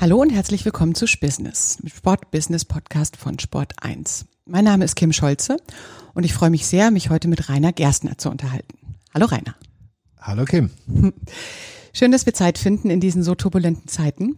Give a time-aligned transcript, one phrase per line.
[0.00, 4.26] Hallo und herzlich willkommen zu Spbusiness, Sport-Business Podcast von Sport 1.
[4.46, 5.56] Mein Name ist Kim Scholze
[6.14, 8.78] und ich freue mich sehr, mich heute mit Rainer Gerstner zu unterhalten.
[9.12, 9.56] Hallo Rainer.
[10.20, 10.70] Hallo Kim.
[11.92, 14.36] Schön, dass wir Zeit finden in diesen so turbulenten Zeiten.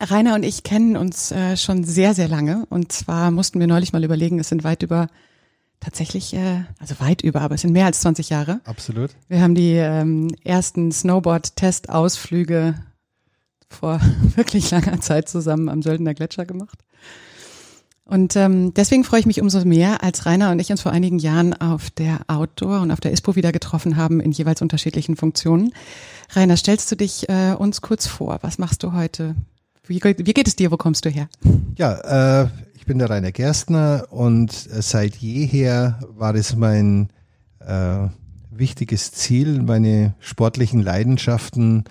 [0.00, 2.64] Rainer und ich kennen uns äh, schon sehr, sehr lange.
[2.70, 5.08] Und zwar mussten wir neulich mal überlegen, es sind weit über,
[5.80, 8.62] tatsächlich, äh, also weit über, aber es sind mehr als 20 Jahre.
[8.64, 9.10] Absolut.
[9.28, 12.74] Wir haben die ähm, ersten Snowboard-Testausflüge
[13.68, 14.00] vor
[14.36, 16.78] wirklich langer Zeit zusammen am Söldner Gletscher gemacht.
[18.08, 21.18] Und ähm, deswegen freue ich mich umso mehr, als Rainer und ich uns vor einigen
[21.18, 25.74] Jahren auf der Outdoor und auf der ISPO wieder getroffen haben in jeweils unterschiedlichen Funktionen.
[26.30, 28.38] Rainer, stellst du dich äh, uns kurz vor?
[28.40, 29.36] Was machst du heute?
[29.86, 30.70] Wie, wie geht es dir?
[30.70, 31.28] Wo kommst du her?
[31.76, 37.10] Ja, äh, ich bin der Rainer Gerstner und äh, seit jeher war es mein
[37.60, 38.08] äh,
[38.50, 41.84] wichtiges Ziel, meine sportlichen Leidenschaften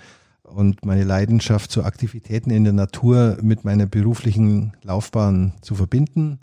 [0.54, 6.40] und meine Leidenschaft zu Aktivitäten in der Natur mit meiner beruflichen Laufbahn zu verbinden.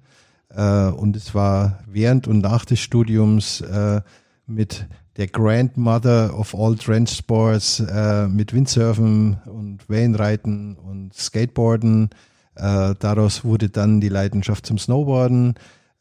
[0.49, 4.01] Äh, und es war während und nach des Studiums äh,
[4.47, 12.09] mit der Grandmother of all Trench Sports, äh, mit Windsurfen und Wellenreiten und Skateboarden.
[12.55, 15.55] daraus wurde dann die Leidenschaft zum Snowboarden.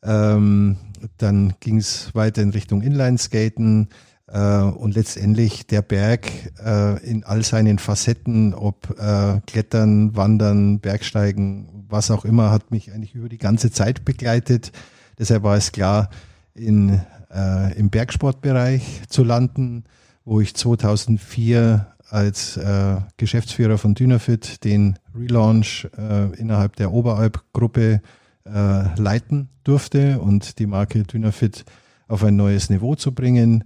[0.05, 0.77] Ähm,
[1.19, 3.89] dann ging es weiter in Richtung Inlineskaten.
[4.27, 6.30] Äh, und letztendlich der Berg
[6.64, 12.92] äh, in all seinen Facetten, ob äh, Klettern, Wandern, Bergsteigen, was auch immer, hat mich
[12.92, 14.72] eigentlich über die ganze Zeit begleitet.
[15.19, 16.11] Deshalb war es klar,
[16.55, 17.00] in,
[17.77, 19.84] im Bergsportbereich zu landen,
[20.25, 22.58] wo ich 2004 als
[23.17, 25.89] Geschäftsführer von Dynafit den Relaunch
[26.36, 28.00] innerhalb der Oberalp-Gruppe
[28.45, 31.64] leiten durfte und die Marke Dynafit
[32.08, 33.64] auf ein neues Niveau zu bringen.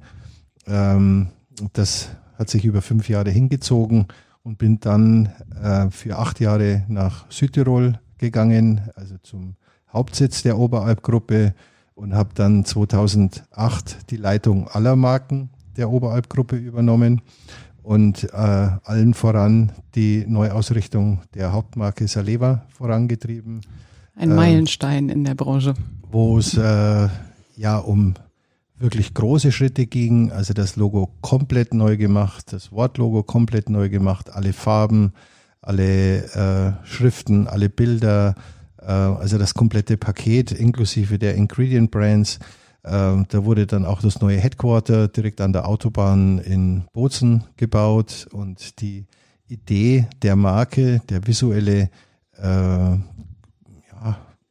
[0.69, 1.29] Ähm,
[1.73, 4.07] das hat sich über fünf Jahre hingezogen
[4.43, 5.31] und bin dann
[5.63, 9.57] äh, für acht Jahre nach Südtirol gegangen, also zum
[9.93, 11.55] Hauptsitz der Oberalp-Gruppe
[11.95, 17.23] und habe dann 2008 die Leitung aller Marken der Oberalp-Gruppe übernommen
[17.83, 23.63] und äh, allen voran die Neuausrichtung der Hauptmarke Saleva vorangetrieben.
[24.15, 25.75] Ein Meilenstein äh, in der Branche.
[26.11, 27.09] Wo es äh,
[27.57, 28.15] ja um
[28.79, 30.33] wirklich große Schritte ging.
[30.33, 35.13] Also das Logo komplett neu gemacht, das Wortlogo komplett neu gemacht, alle Farben,
[35.61, 36.25] alle
[36.83, 38.35] äh, Schriften, alle Bilder,
[38.81, 42.39] äh, also das komplette Paket inklusive der Ingredient Brands.
[42.85, 48.29] Äh, da wurde dann auch das neue Headquarter direkt an der Autobahn in Bozen gebaut
[48.33, 49.07] und die
[49.49, 51.91] Idee der Marke, der visuelle
[52.37, 52.99] äh, ja,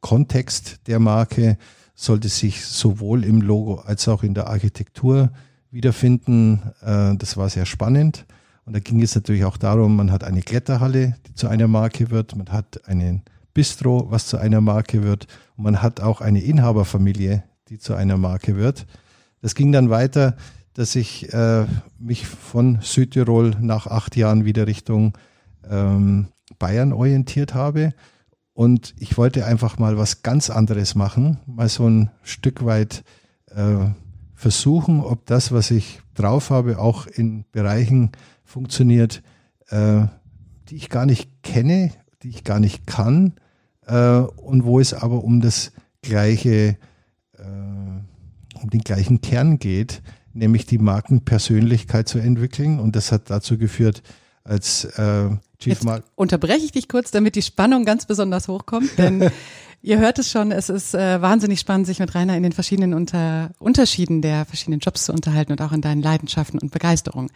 [0.00, 1.56] Kontext der Marke,
[2.00, 5.32] sollte sich sowohl im Logo als auch in der Architektur
[5.72, 6.62] wiederfinden.
[6.80, 8.24] Äh, das war sehr spannend.
[8.64, 12.10] Und da ging es natürlich auch darum, man hat eine Kletterhalle, die zu einer Marke
[12.10, 13.22] wird, man hat einen
[13.52, 15.26] Bistro, was zu einer Marke wird,
[15.56, 18.86] und man hat auch eine Inhaberfamilie, die zu einer Marke wird.
[19.40, 20.36] Das ging dann weiter,
[20.74, 21.66] dass ich äh,
[21.98, 25.18] mich von Südtirol nach acht Jahren wieder Richtung
[25.68, 26.28] ähm,
[26.60, 27.92] Bayern orientiert habe
[28.58, 33.04] und ich wollte einfach mal was ganz anderes machen, mal so ein Stück weit
[33.54, 33.86] äh,
[34.34, 38.10] versuchen, ob das, was ich drauf habe, auch in Bereichen
[38.44, 39.22] funktioniert,
[39.68, 40.06] äh,
[40.68, 41.92] die ich gar nicht kenne,
[42.24, 43.34] die ich gar nicht kann
[43.86, 45.70] äh, und wo es aber um das
[46.02, 46.78] gleiche,
[47.34, 47.40] äh,
[48.60, 50.02] um den gleichen Kern geht,
[50.32, 52.80] nämlich die Markenpersönlichkeit zu entwickeln.
[52.80, 54.02] Und das hat dazu geführt,
[54.42, 54.88] als
[55.58, 59.28] Chief Jetzt unterbreche ich dich kurz, damit die Spannung ganz besonders hochkommt, denn
[59.82, 62.94] ihr hört es schon, es ist äh, wahnsinnig spannend, sich mit Rainer in den verschiedenen
[62.94, 67.30] Unter Unterschieden der verschiedenen Jobs zu unterhalten und auch in deinen Leidenschaften und Begeisterungen.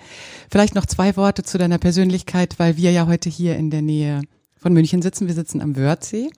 [0.51, 4.23] Vielleicht noch zwei Worte zu deiner Persönlichkeit, weil wir ja heute hier in der Nähe
[4.57, 5.27] von München sitzen.
[5.27, 6.31] Wir sitzen am Wörthsee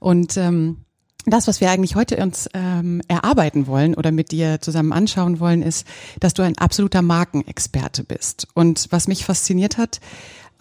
[0.00, 0.78] und ähm,
[1.24, 5.62] das, was wir eigentlich heute uns ähm, erarbeiten wollen oder mit dir zusammen anschauen wollen,
[5.62, 5.86] ist,
[6.18, 8.48] dass du ein absoluter Markenexperte bist.
[8.54, 10.00] Und was mich fasziniert hat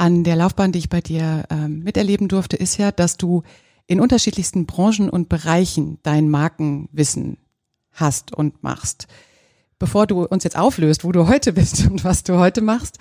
[0.01, 3.43] an der Laufbahn, die ich bei dir ähm, miterleben durfte, ist ja, dass du
[3.85, 7.37] in unterschiedlichsten Branchen und Bereichen dein Markenwissen
[7.91, 9.05] hast und machst.
[9.77, 12.97] Bevor du uns jetzt auflöst, wo du heute bist und was du heute machst,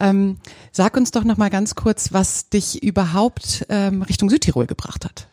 [0.00, 0.36] ähm,
[0.70, 5.26] sag uns doch noch mal ganz kurz, was dich überhaupt ähm, Richtung Südtirol gebracht hat.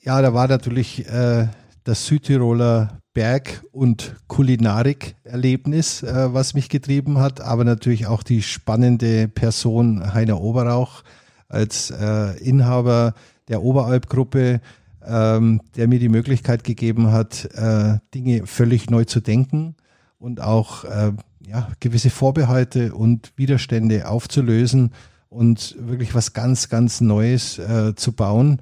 [0.00, 1.48] Ja, da war natürlich äh,
[1.84, 9.28] das Südtiroler Berg- und Kulinarik-Erlebnis, äh, was mich getrieben hat, aber natürlich auch die spannende
[9.28, 11.02] Person Heiner Oberauch
[11.48, 13.14] als äh, Inhaber
[13.48, 14.60] der Oberalp-Gruppe,
[15.04, 19.74] ähm, der mir die Möglichkeit gegeben hat, äh, Dinge völlig neu zu denken
[20.18, 21.12] und auch äh,
[21.46, 24.92] ja, gewisse Vorbehalte und Widerstände aufzulösen
[25.28, 28.60] und wirklich was ganz, ganz Neues äh, zu bauen,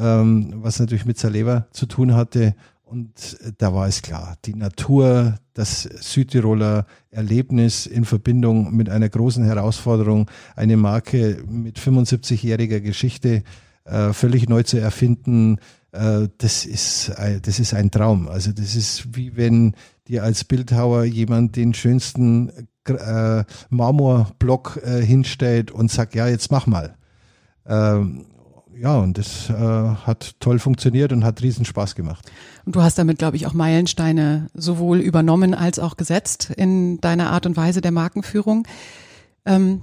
[0.00, 2.54] ähm, was natürlich mit Saleva zu tun hatte.
[2.84, 9.44] Und da war es klar, die Natur, das Südtiroler Erlebnis in Verbindung mit einer großen
[9.44, 13.44] Herausforderung, eine Marke mit 75-jähriger Geschichte
[13.84, 15.58] äh, völlig neu zu erfinden,
[15.92, 17.12] äh, das, ist,
[17.42, 18.26] das ist ein Traum.
[18.28, 19.74] Also das ist wie wenn
[20.08, 22.50] dir als Bildhauer jemand den schönsten
[22.88, 26.96] äh, Marmorblock äh, hinstellt und sagt, ja, jetzt mach mal.
[27.66, 28.26] Ähm,
[28.80, 32.30] ja, und das äh, hat toll funktioniert und hat riesen Spaß gemacht.
[32.64, 37.30] Und du hast damit, glaube ich, auch Meilensteine sowohl übernommen als auch gesetzt in deiner
[37.30, 38.66] Art und Weise der Markenführung.
[39.44, 39.82] Ähm,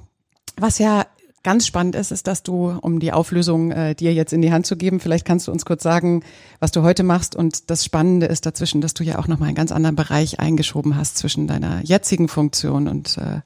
[0.58, 1.06] was ja
[1.44, 4.66] ganz spannend ist, ist, dass du, um die Auflösung äh, dir jetzt in die Hand
[4.66, 6.24] zu geben, vielleicht kannst du uns kurz sagen,
[6.60, 7.36] was du heute machst.
[7.36, 10.96] Und das Spannende ist dazwischen, dass du ja auch nochmal einen ganz anderen Bereich eingeschoben
[10.96, 13.42] hast zwischen deiner jetzigen Funktion und äh,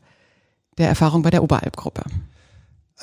[0.77, 2.03] der Erfahrung bei der Oberalp-Gruppe.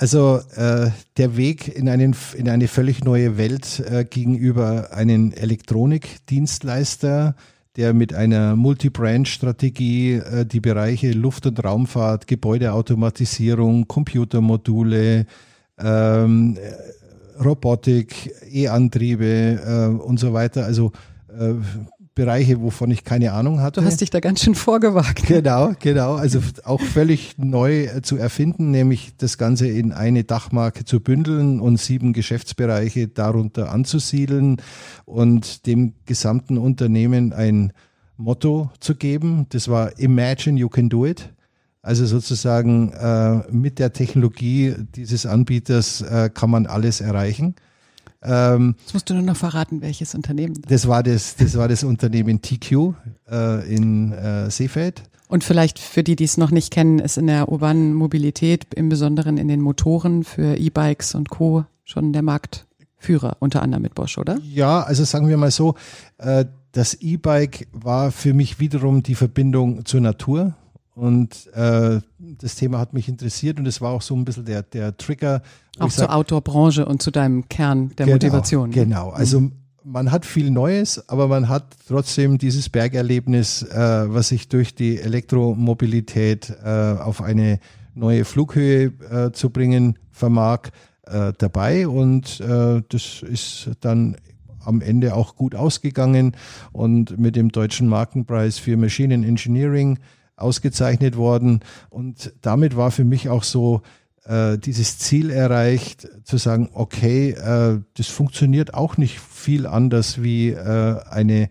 [0.01, 7.35] Also äh, der Weg in, einen, in eine völlig neue Welt äh, gegenüber einem Elektronikdienstleister,
[7.75, 15.27] der mit einer Multi-Brand-Strategie äh, die Bereiche Luft- und Raumfahrt, Gebäudeautomatisierung, Computermodule,
[15.81, 16.57] ähm,
[17.45, 20.93] Robotik, E-Antriebe äh, und so weiter, also
[21.29, 21.55] äh,
[22.19, 23.81] Bereiche, wovon ich keine Ahnung hatte.
[23.81, 25.25] Du hast dich da ganz schön vorgewagt.
[25.29, 26.17] Genau, genau.
[26.17, 31.61] Also auch völlig neu äh, zu erfinden, nämlich das Ganze in eine Dachmarke zu bündeln
[31.61, 34.57] und sieben Geschäftsbereiche darunter anzusiedeln
[35.05, 37.73] und dem gesamten Unternehmen ein
[38.17, 39.47] Motto zu geben.
[39.51, 41.33] Das war Imagine you can do it.
[41.83, 47.55] Also sozusagen äh, mit der Technologie dieses Anbieters äh, kann man alles erreichen.
[48.23, 50.61] Ähm, Jetzt musst du nur noch verraten, welches Unternehmen.
[50.69, 52.95] Das war das, das war das Unternehmen TQ
[53.31, 55.03] äh, in äh, Seefeld.
[55.29, 58.89] Und vielleicht für die, die es noch nicht kennen, ist in der urbanen Mobilität, im
[58.89, 61.67] Besonderen in den Motoren für E-Bikes und Co.
[61.85, 64.39] schon der Marktführer, unter anderem mit Bosch, oder?
[64.43, 65.75] Ja, also sagen wir mal so,
[66.17, 70.55] äh, das E-Bike war für mich wiederum die Verbindung zur Natur.
[70.99, 74.65] Und äh, das Thema hat mich interessiert und es war auch so ein bisschen der,
[74.65, 75.43] der Trigger.
[75.79, 78.71] Auch zur Outdoor-Branche und zu deinem Kern der genau, Motivation.
[78.73, 79.53] Genau, also mhm.
[79.85, 83.77] man hat viel Neues, aber man hat trotzdem dieses Bergerlebnis, äh,
[84.13, 87.61] was sich durch die Elektromobilität äh, auf eine
[87.95, 90.71] neue Flughöhe äh, zu bringen vermag,
[91.07, 91.87] äh, dabei.
[91.87, 94.17] Und äh, das ist dann
[94.65, 96.37] am Ende auch gut ausgegangen
[96.73, 99.99] und mit dem deutschen Markenpreis für Machine Engineering
[100.41, 101.61] ausgezeichnet worden.
[101.91, 103.83] Und damit war für mich auch so
[104.25, 110.51] äh, dieses Ziel erreicht, zu sagen, okay, äh, das funktioniert auch nicht viel anders wie
[110.51, 111.49] äh, eine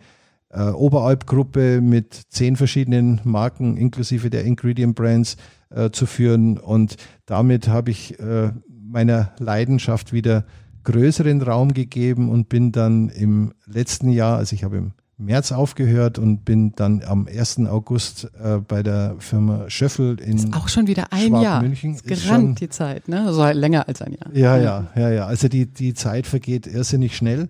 [0.49, 5.37] äh, Oberalp-Gruppe mit zehn verschiedenen Marken inklusive der Ingredient Brands
[5.69, 6.57] äh, zu führen.
[6.57, 6.95] Und
[7.25, 10.45] damit habe ich äh, meiner Leidenschaft wieder
[10.83, 16.19] größeren Raum gegeben und bin dann im letzten Jahr, also ich habe im März aufgehört
[16.19, 17.65] und bin dann am 1.
[17.67, 21.61] August äh, bei der Firma Schöffel in ist auch schon wieder ein Jahr.
[21.63, 21.95] München.
[21.95, 23.25] Ist gerannt die Zeit, ne?
[23.25, 24.31] Also länger als ein Jahr.
[24.33, 25.25] Ja, ja, ja, ja.
[25.25, 27.49] Also die, die Zeit vergeht irrsinnig schnell.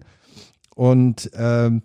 [0.75, 1.81] Und ähm,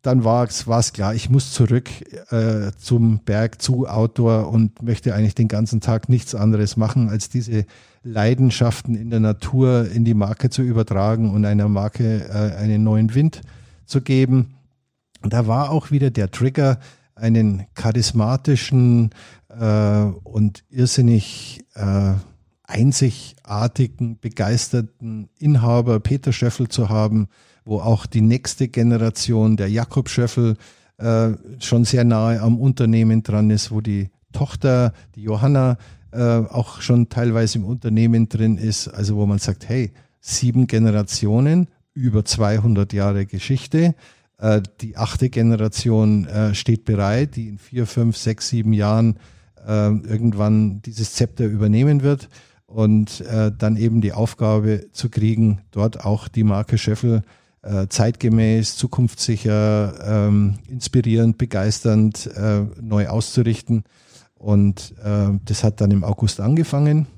[0.00, 1.88] dann war es klar, ich muss zurück
[2.32, 7.28] äh, zum Berg, zu Outdoor und möchte eigentlich den ganzen Tag nichts anderes machen, als
[7.28, 7.64] diese
[8.02, 13.14] Leidenschaften in der Natur in die Marke zu übertragen und einer Marke äh, einen neuen
[13.14, 13.42] Wind
[13.86, 14.54] zu geben.
[15.28, 16.78] Da war auch wieder der Trigger,
[17.14, 19.10] einen charismatischen
[19.48, 22.14] äh, und irrsinnig äh,
[22.64, 27.28] einzigartigen, begeisterten Inhaber Peter Schöffel zu haben,
[27.64, 30.56] wo auch die nächste Generation, der Jakob Schöffel,
[30.98, 35.76] äh, schon sehr nahe am Unternehmen dran ist, wo die Tochter, die Johanna,
[36.12, 41.68] äh, auch schon teilweise im Unternehmen drin ist, also wo man sagt, hey, sieben Generationen,
[41.94, 43.94] über 200 Jahre Geschichte,
[44.42, 49.20] äh, die achte Generation äh, steht bereit, die in vier, fünf, sechs, sieben Jahren
[49.64, 52.28] äh, irgendwann dieses Zepter übernehmen wird
[52.66, 57.20] und dann eben die Aufgabe zu kriegen, dort auch die Marke Scheffel
[57.90, 62.30] zeitgemäß, zukunftssicher, ähm, inspirierend, begeisternd
[62.80, 63.84] neu auszurichten.
[64.36, 64.94] Und
[65.44, 67.08] das hat dann im August angefangen.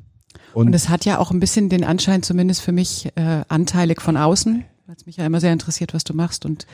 [0.54, 4.64] Und es hat ja auch ein bisschen den Anschein, zumindest für mich, anteilig von außen,
[4.88, 6.66] weil es mich ja immer sehr interessiert, was du machst und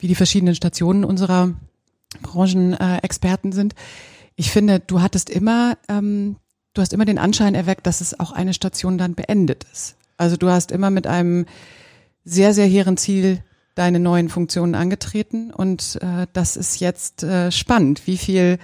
[0.00, 1.54] wie die verschiedenen Stationen unserer
[2.22, 3.74] Branchenexperten äh, sind.
[4.36, 6.36] Ich finde, du hattest immer, ähm,
[6.74, 9.96] du hast immer den Anschein erweckt, dass es auch eine Station dann beendet ist.
[10.16, 11.46] Also du hast immer mit einem
[12.24, 13.42] sehr, sehr hehren Ziel
[13.74, 18.58] deine neuen Funktionen angetreten und äh, das ist jetzt äh, spannend, wie viel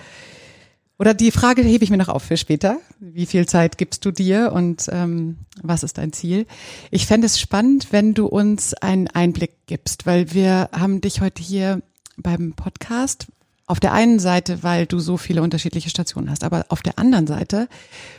[0.98, 2.78] Oder die Frage hebe ich mir noch auf für später.
[3.00, 6.46] Wie viel Zeit gibst du dir und ähm, was ist dein Ziel?
[6.90, 11.42] Ich fände es spannend, wenn du uns einen Einblick gibst, weil wir haben dich heute
[11.42, 11.82] hier
[12.16, 13.26] beim Podcast.
[13.68, 17.26] Auf der einen Seite, weil du so viele unterschiedliche Stationen hast, aber auf der anderen
[17.26, 17.68] Seite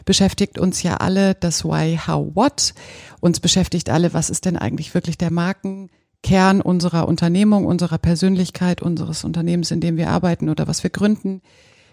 [0.04, 2.74] beschäftigt uns ja alle das Why, How, What.
[3.22, 9.24] Uns beschäftigt alle, was ist denn eigentlich wirklich der Markenkern unserer Unternehmung, unserer Persönlichkeit, unseres
[9.24, 11.42] Unternehmens, in dem wir arbeiten oder was wir gründen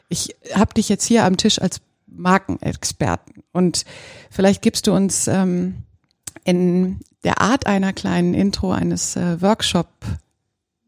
[0.09, 3.85] ich habe dich jetzt hier am Tisch als Markenexperten und
[4.31, 5.83] vielleicht gibst du uns ähm,
[6.45, 9.89] in der Art einer kleinen Intro eines äh, Workshop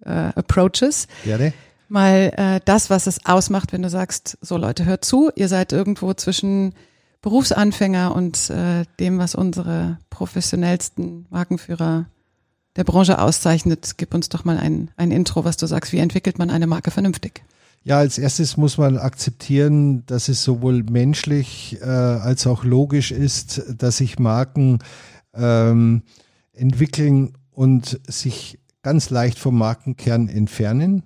[0.04, 1.52] äh, Approaches Gerne.
[1.88, 5.72] mal äh, das, was es ausmacht, wenn du sagst, so Leute, hört zu, ihr seid
[5.72, 6.74] irgendwo zwischen
[7.22, 12.06] Berufsanfänger und äh, dem, was unsere professionellsten Markenführer
[12.76, 13.94] der Branche auszeichnet.
[13.96, 16.90] Gib uns doch mal ein, ein Intro, was du sagst, wie entwickelt man eine Marke
[16.90, 17.42] vernünftig?
[17.86, 23.62] Ja, als erstes muss man akzeptieren, dass es sowohl menschlich äh, als auch logisch ist,
[23.78, 24.80] dass sich Marken
[25.32, 26.02] ähm,
[26.52, 31.04] entwickeln und sich ganz leicht vom Markenkern entfernen,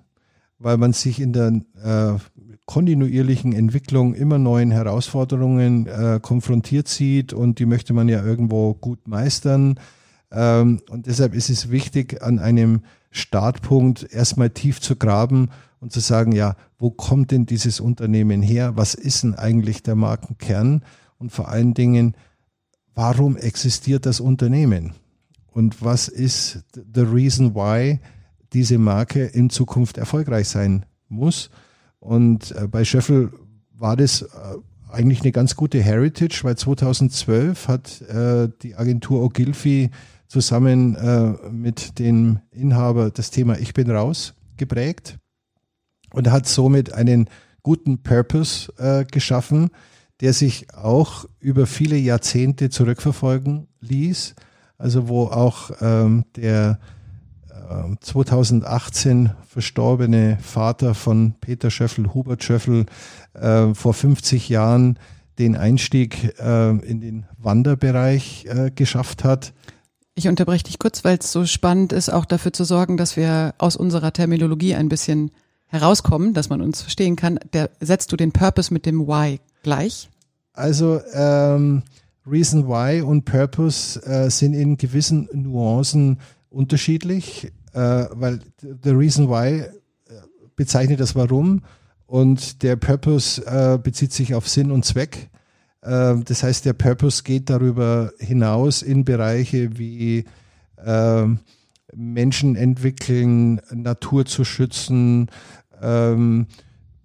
[0.57, 2.19] weil man sich in der äh,
[2.65, 9.07] kontinuierlichen Entwicklung immer neuen Herausforderungen äh, konfrontiert sieht und die möchte man ja irgendwo gut
[9.07, 9.79] meistern.
[10.31, 15.49] Ähm, und deshalb ist es wichtig, an einem Startpunkt erstmal tief zu graben
[15.81, 18.77] und zu sagen, ja, wo kommt denn dieses Unternehmen her?
[18.77, 20.85] Was ist denn eigentlich der Markenkern?
[21.17, 22.15] Und vor allen Dingen,
[22.93, 24.93] warum existiert das Unternehmen?
[25.47, 27.99] Und was ist the reason why
[28.53, 31.49] diese Marke in Zukunft erfolgreich sein muss?
[31.99, 33.33] Und äh, bei Schöffel
[33.73, 34.27] war das äh,
[34.91, 39.89] eigentlich eine ganz gute Heritage, weil 2012 hat äh, die Agentur Ogilvy
[40.27, 45.17] zusammen äh, mit dem Inhaber das Thema Ich bin raus geprägt
[46.13, 47.29] und hat somit einen
[47.63, 49.69] guten Purpose äh, geschaffen,
[50.19, 54.35] der sich auch über viele Jahrzehnte zurückverfolgen ließ.
[54.77, 56.79] Also wo auch ähm, der
[57.49, 62.85] äh, 2018 verstorbene Vater von Peter Schöffel, Hubert Schöffel,
[63.33, 64.97] äh, vor 50 Jahren
[65.39, 69.53] den Einstieg äh, in den Wanderbereich äh, geschafft hat.
[70.13, 73.55] Ich unterbreche dich kurz, weil es so spannend ist, auch dafür zu sorgen, dass wir
[73.57, 75.31] aus unserer Terminologie ein bisschen
[75.71, 80.09] herauskommen, dass man uns verstehen kann, der, setzt du den Purpose mit dem Why gleich?
[80.53, 81.83] Also ähm,
[82.27, 89.61] Reason Why und Purpose äh, sind in gewissen Nuancen unterschiedlich, äh, weil the Reason Why
[89.61, 89.67] äh,
[90.57, 91.61] bezeichnet das Warum
[92.05, 95.29] und der Purpose äh, bezieht sich auf Sinn und Zweck.
[95.81, 100.25] Äh, das heißt, der Purpose geht darüber hinaus in Bereiche wie
[100.75, 101.27] äh,
[101.93, 105.29] Menschen entwickeln, Natur zu schützen,
[105.81, 106.47] ähm,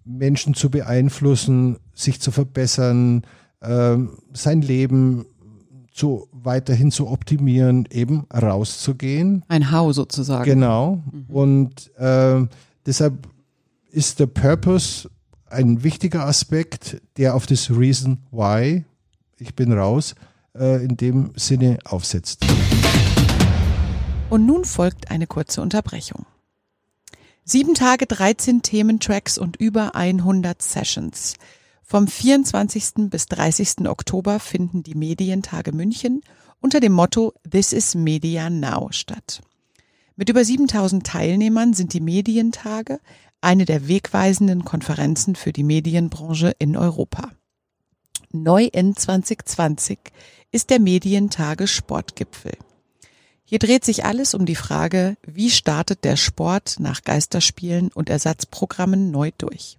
[0.05, 3.23] Menschen zu beeinflussen, sich zu verbessern,
[3.63, 5.27] ähm, sein Leben
[5.93, 9.45] zu, weiterhin zu optimieren, eben rauszugehen.
[9.49, 10.45] Ein How sozusagen.
[10.45, 11.03] Genau.
[11.11, 11.25] Mhm.
[11.29, 12.47] Und äh,
[12.85, 13.29] deshalb
[13.91, 15.09] ist der Purpose
[15.49, 18.85] ein wichtiger Aspekt, der auf das Reason Why,
[19.39, 20.15] ich bin raus,
[20.55, 22.45] äh, in dem Sinne aufsetzt.
[24.29, 26.27] Und nun folgt eine kurze Unterbrechung.
[27.49, 31.35] Sieben Tage, 13 Thementracks und über 100 Sessions.
[31.85, 33.09] Vom 24.
[33.09, 33.89] bis 30.
[33.89, 36.23] Oktober finden die Medientage München
[36.61, 39.43] unter dem Motto This is Media Now statt.
[40.17, 42.99] Mit über 7000 Teilnehmern sind die Medientage
[43.41, 47.31] eine der wegweisenden Konferenzen für die Medienbranche in Europa.
[48.33, 50.01] Neu in 2020
[50.51, 52.55] ist der Medientage Sportgipfel.
[53.49, 59.13] Hier dreht sich alles um die Frage, wie startet der Sport nach Geisterspielen und Ersatzprogrammen
[59.13, 59.79] neu durch.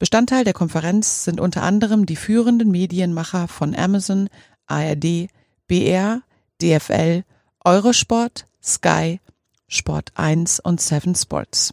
[0.00, 4.28] Bestandteil der Konferenz sind unter anderem die führenden Medienmacher von Amazon,
[4.66, 5.28] ARD,
[5.68, 6.22] BR,
[6.60, 7.22] DFL,
[7.64, 9.20] Eurosport, Sky,
[9.68, 11.72] Sport 1 und Seven Sports.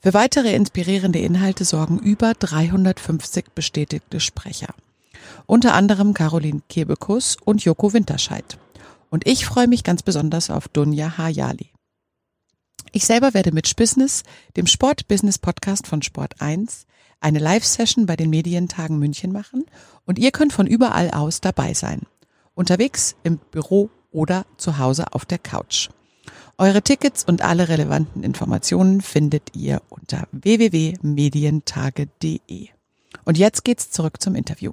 [0.00, 4.74] Für weitere inspirierende Inhalte sorgen über 350 bestätigte Sprecher.
[5.46, 8.58] Unter anderem Caroline Kebekus und Joko Winterscheid.
[9.10, 11.72] Und ich freue mich ganz besonders auf Dunja Hayali.
[12.92, 14.22] Ich selber werde mit Spissness,
[14.56, 16.86] dem Sport-Business-Podcast von Sport 1,
[17.20, 19.64] eine Live-Session bei den Medientagen München machen
[20.04, 22.02] und ihr könnt von überall aus dabei sein.
[22.54, 25.90] Unterwegs, im Büro oder zu Hause auf der Couch.
[26.58, 32.68] Eure Tickets und alle relevanten Informationen findet ihr unter www.medientage.de.
[33.24, 34.72] Und jetzt geht's zurück zum Interview.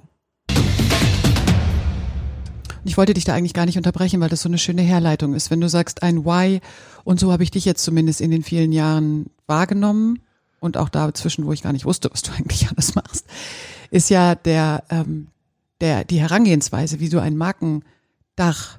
[2.84, 5.50] Ich wollte dich da eigentlich gar nicht unterbrechen, weil das so eine schöne Herleitung ist.
[5.50, 6.60] Wenn du sagst ein Why,
[7.04, 10.20] und so habe ich dich jetzt zumindest in den vielen Jahren wahrgenommen
[10.60, 13.26] und auch dazwischen, wo ich gar nicht wusste, was du eigentlich alles machst,
[13.90, 15.28] ist ja der, ähm,
[15.80, 18.78] der, die Herangehensweise, wie du ein Markendach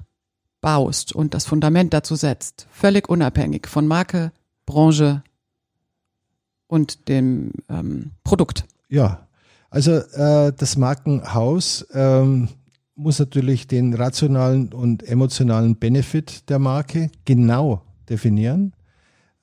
[0.60, 4.32] baust und das Fundament dazu setzt, völlig unabhängig von Marke,
[4.66, 5.22] Branche
[6.66, 8.64] und dem ähm, Produkt.
[8.88, 9.26] Ja,
[9.70, 12.48] also äh, das Markenhaus ähm,
[12.96, 18.72] muss natürlich den rationalen und emotionalen Benefit der Marke genau definieren.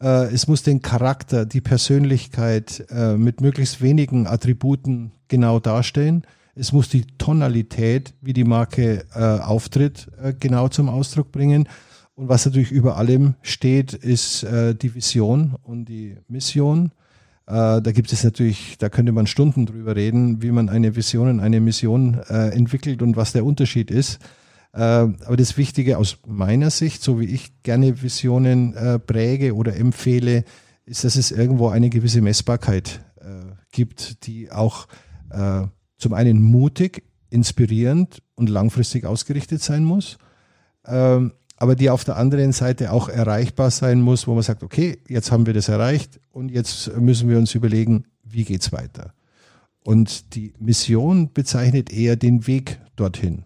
[0.01, 6.25] Äh, es muss den Charakter, die Persönlichkeit äh, mit möglichst wenigen Attributen genau darstellen.
[6.55, 10.07] Es muss die Tonalität, wie die Marke äh, auftritt,
[10.39, 11.67] genau zum Ausdruck bringen.
[12.15, 16.91] Und was natürlich über allem steht, ist die Vision und die Mission.
[17.45, 21.29] Äh, da gibt es natürlich, da könnte man Stunden drüber reden, wie man eine Vision
[21.29, 24.19] und eine Mission äh, entwickelt und was der Unterschied ist.
[24.73, 29.75] Äh, aber das Wichtige aus meiner Sicht, so wie ich gerne Visionen äh, präge oder
[29.75, 30.45] empfehle,
[30.85, 32.99] ist, dass es irgendwo eine gewisse Messbarkeit
[33.71, 34.87] gibt, die auch
[35.97, 40.17] zum einen mutig, inspirierend und langfristig ausgerichtet sein muss.
[40.85, 41.31] Ähm,
[41.63, 45.31] aber die auf der anderen Seite auch erreichbar sein muss, wo man sagt, okay, jetzt
[45.31, 49.13] haben wir das erreicht und jetzt müssen wir uns überlegen, wie geht's weiter.
[49.81, 53.45] Und die Mission bezeichnet eher den Weg dorthin.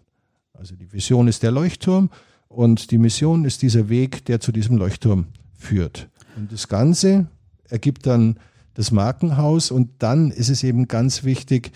[0.52, 2.10] Also die Vision ist der Leuchtturm
[2.48, 6.08] und die Mission ist dieser Weg, der zu diesem Leuchtturm führt.
[6.34, 7.28] Und das Ganze
[7.68, 8.40] ergibt dann
[8.74, 11.70] das Markenhaus und dann ist es eben ganz wichtig,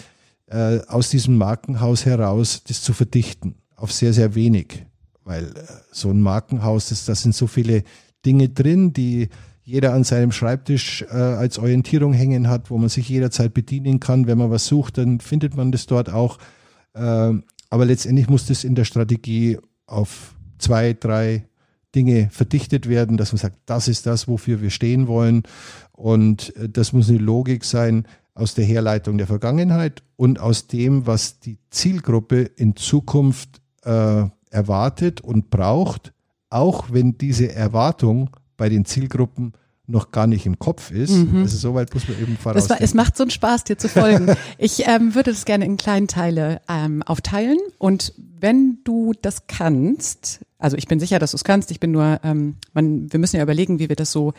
[0.46, 4.86] äh, aus diesem Markenhaus heraus das zu verdichten auf sehr, sehr wenig
[5.24, 7.84] weil äh, so ein Markenhaus, das, da sind so viele
[8.24, 9.28] Dinge drin, die
[9.64, 14.26] jeder an seinem Schreibtisch äh, als Orientierung hängen hat, wo man sich jederzeit bedienen kann.
[14.26, 16.38] Wenn man was sucht, dann findet man das dort auch.
[16.94, 17.32] Äh,
[17.70, 21.46] aber letztendlich muss das in der Strategie auf zwei, drei
[21.94, 25.42] Dinge verdichtet werden, dass man sagt, das ist das, wofür wir stehen wollen.
[25.92, 31.06] Und äh, das muss eine Logik sein aus der Herleitung der Vergangenheit und aus dem,
[31.06, 36.12] was die Zielgruppe in Zukunft äh, erwartet und braucht,
[36.50, 39.52] auch wenn diese Erwartung bei den Zielgruppen
[39.86, 41.10] noch gar nicht im Kopf ist.
[41.10, 41.42] Mhm.
[41.42, 42.68] Also soweit muss man eben voraus.
[42.78, 44.34] Es macht so einen Spaß, dir zu folgen.
[44.58, 50.40] ich ähm, würde das gerne in kleinen Teile ähm, aufteilen und wenn du das kannst,
[50.58, 53.36] also ich bin sicher, dass du es kannst, ich bin nur, ähm, man, wir müssen
[53.36, 54.32] ja überlegen, wie wir das so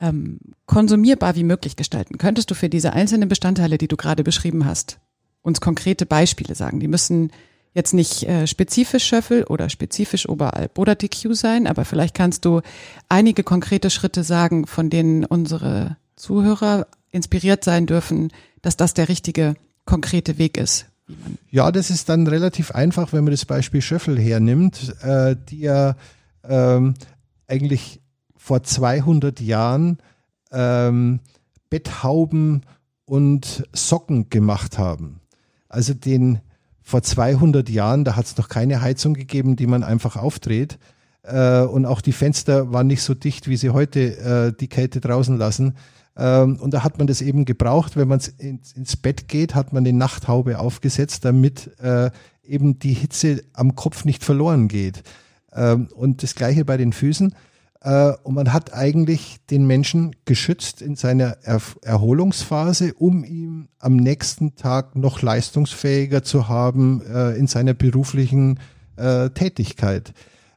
[0.00, 2.18] ähm, konsumierbar wie möglich gestalten.
[2.18, 4.98] Könntest du für diese einzelnen Bestandteile, die du gerade beschrieben hast,
[5.42, 6.80] uns konkrete Beispiele sagen?
[6.80, 7.30] Die müssen
[7.74, 12.60] jetzt nicht äh, spezifisch Schöffel oder spezifisch Oberalp oder DQ sein, aber vielleicht kannst du
[13.08, 19.54] einige konkrete Schritte sagen, von denen unsere Zuhörer inspiriert sein dürfen, dass das der richtige
[19.84, 20.86] konkrete Weg ist.
[21.50, 25.96] Ja, das ist dann relativ einfach, wenn man das Beispiel Schöffel hernimmt, äh, die ja
[26.44, 26.94] ähm,
[27.48, 28.00] eigentlich
[28.36, 29.98] vor 200 Jahren
[30.52, 31.20] ähm,
[31.68, 32.62] Betthauben
[33.04, 35.20] und Socken gemacht haben.
[35.68, 36.40] Also den
[36.90, 40.78] vor 200 Jahren, da hat es noch keine Heizung gegeben, die man einfach aufdreht.
[41.22, 45.00] Äh, und auch die Fenster waren nicht so dicht, wie sie heute äh, die Kälte
[45.00, 45.76] draußen lassen.
[46.16, 47.96] Ähm, und da hat man das eben gebraucht.
[47.96, 52.10] Wenn man ins, ins Bett geht, hat man die Nachthaube aufgesetzt, damit äh,
[52.42, 55.04] eben die Hitze am Kopf nicht verloren geht.
[55.52, 57.34] Ähm, und das gleiche bei den Füßen.
[57.82, 63.96] Äh, und man hat eigentlich den Menschen geschützt in seiner er Erholungsphase, um ihn am
[63.96, 68.60] nächsten Tag noch leistungsfähiger zu haben äh, in seiner beruflichen
[68.96, 70.12] äh, Tätigkeit.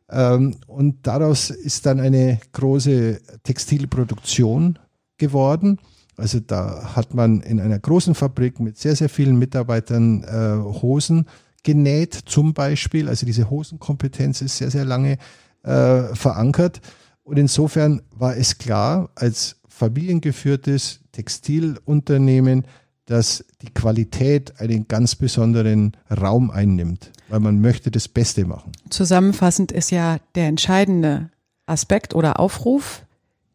[0.10, 4.80] Ähm, und daraus ist dann eine große Textilproduktion
[5.18, 5.80] geworden.
[6.18, 11.26] Also da hat man in einer großen Fabrik mit sehr, sehr vielen Mitarbeitern äh, Hosen
[11.64, 13.08] genäht zum Beispiel.
[13.08, 15.18] Also diese Hosenkompetenz ist sehr, sehr lange
[15.64, 16.82] äh, verankert.
[17.24, 22.66] Und insofern war es klar, als familiengeführtes Textilunternehmen,
[23.06, 28.72] dass die Qualität einen ganz besonderen Raum einnimmt, weil man möchte das Beste machen.
[28.90, 31.30] Zusammenfassend ist ja der entscheidende
[31.66, 33.04] Aspekt oder Aufruf,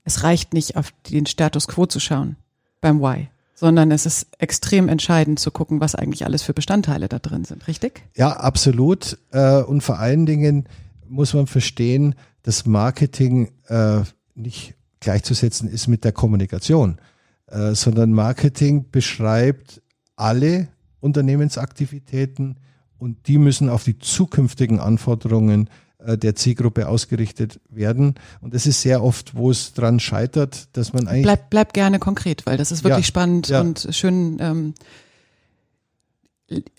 [0.05, 2.37] es reicht nicht auf den Status quo zu schauen
[2.81, 7.19] beim Why, sondern es ist extrem entscheidend zu gucken, was eigentlich alles für Bestandteile da
[7.19, 8.03] drin sind, richtig?
[8.17, 9.19] Ja, absolut.
[9.33, 10.67] Äh, und vor allen Dingen
[11.09, 14.01] muss man verstehen, dass Marketing äh,
[14.35, 16.99] nicht gleichzusetzen ist mit der Kommunikation,
[17.47, 19.83] äh, sondern Marketing beschreibt
[20.17, 20.69] alle
[21.01, 22.57] Unternehmensaktivitäten
[22.99, 28.15] und die müssen auf die zukünftigen Anforderungen äh, der Zielgruppe ausgerichtet werden.
[28.41, 31.23] Und das ist sehr oft, wo es dran scheitert, dass man eigentlich.
[31.23, 33.61] Bleib, bleib gerne konkret, weil das ist wirklich ja, spannend ja.
[33.61, 34.39] und schön.
[34.41, 34.75] Ähm,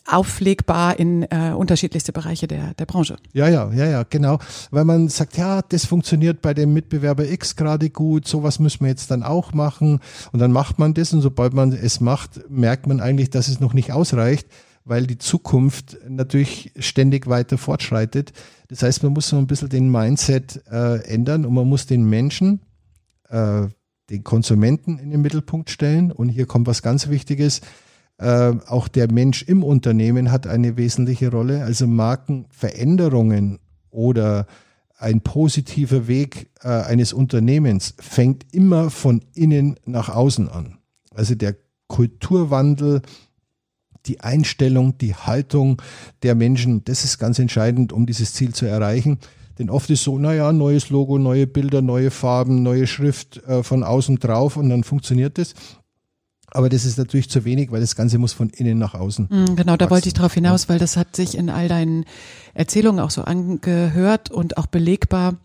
[0.08, 3.18] auflegbar in äh, unterschiedlichste Bereiche der, der Branche.
[3.34, 4.40] Ja, ja, ja, ja, genau.
[4.72, 8.90] Weil man sagt, ja, das funktioniert bei dem Mitbewerber X gerade gut, sowas müssen wir
[8.90, 10.00] jetzt dann auch machen.
[10.32, 13.60] Und dann macht man das und sobald man es macht, merkt man eigentlich, dass es
[13.60, 14.48] noch nicht ausreicht,
[14.86, 18.34] weil die Zukunft natürlich ständig weiter fortschreitet.
[18.70, 22.06] Das heißt, man muss so ein bisschen den Mindset äh, ändern und man muss den
[22.06, 22.62] Menschen,
[23.30, 23.68] äh,
[24.10, 26.12] den Konsumenten in den Mittelpunkt stellen.
[26.12, 27.62] Und hier kommt was ganz Wichtiges
[28.20, 31.64] äh, auch der Mensch im Unternehmen hat eine wesentliche Rolle.
[31.64, 34.46] Also Markenveränderungen oder
[34.98, 40.80] ein positiver Weg äh, eines Unternehmens fängt immer von innen nach außen an.
[41.16, 41.56] Also der
[41.88, 43.02] Kulturwandel,
[44.06, 45.82] die Einstellung, die Haltung
[46.22, 49.20] der Menschen, das ist ganz entscheidend, um dieses Ziel zu erreichen.
[49.58, 53.84] Denn oft ist so, naja, neues Logo, neue Bilder, neue Farben, neue Schrift äh, von
[53.84, 55.54] außen drauf und dann funktioniert das.
[56.52, 59.28] Aber das ist natürlich zu wenig, weil das Ganze muss von innen nach außen.
[59.30, 62.06] Mm, genau, da wollte ich darauf hinaus, weil das hat sich in all deinen
[62.54, 65.36] Erzählungen auch so angehört und auch belegbar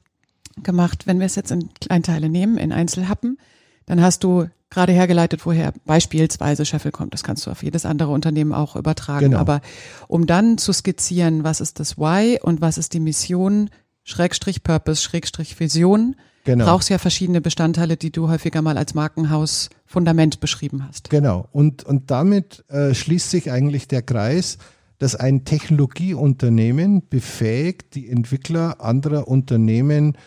[0.63, 1.07] gemacht.
[1.07, 3.39] Wenn wir es jetzt in Kleinteile nehmen, in Einzelhappen,
[3.87, 7.15] dann hast du gerade hergeleitet, woher beispielsweise Scheffel kommt.
[7.15, 9.31] Das kannst du auf jedes andere Unternehmen auch übertragen.
[9.31, 9.39] Genau.
[9.39, 9.61] Aber
[10.09, 13.71] um dann zu skizzieren, was ist das Why und was ist die Mission,
[14.03, 16.65] Schrägstrich Purpose, Schrägstrich Vision, genau.
[16.65, 21.09] brauchst ja verschiedene Bestandteile, die du häufiger mal als Markenhaus Fundament beschrieben hast.
[21.09, 21.49] Genau.
[21.53, 24.59] Und, und damit äh, schließt sich eigentlich der Kreis,
[24.99, 30.19] dass ein Technologieunternehmen befähigt, die Entwickler anderer Unternehmen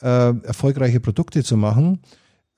[0.00, 2.00] äh, erfolgreiche Produkte zu machen.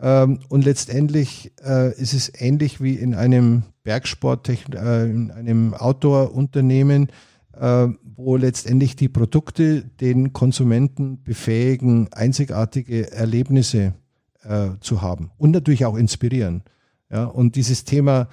[0.01, 7.09] Ähm, und letztendlich äh, ist es ähnlich wie in einem Bergsport, äh, in einem Outdoor-Unternehmen
[7.57, 13.95] äh, wo letztendlich die Produkte den Konsumenten befähigen, einzigartige Erlebnisse
[14.45, 16.63] äh, zu haben und natürlich auch inspirieren.
[17.11, 18.29] Ja, und dieses Thema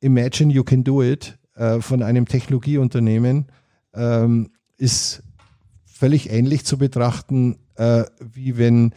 [0.00, 3.46] Imagine You Can Do It äh, von einem Technologieunternehmen
[3.94, 5.22] ähm, ist
[5.84, 8.92] völlig ähnlich zu betrachten, äh, wie wenn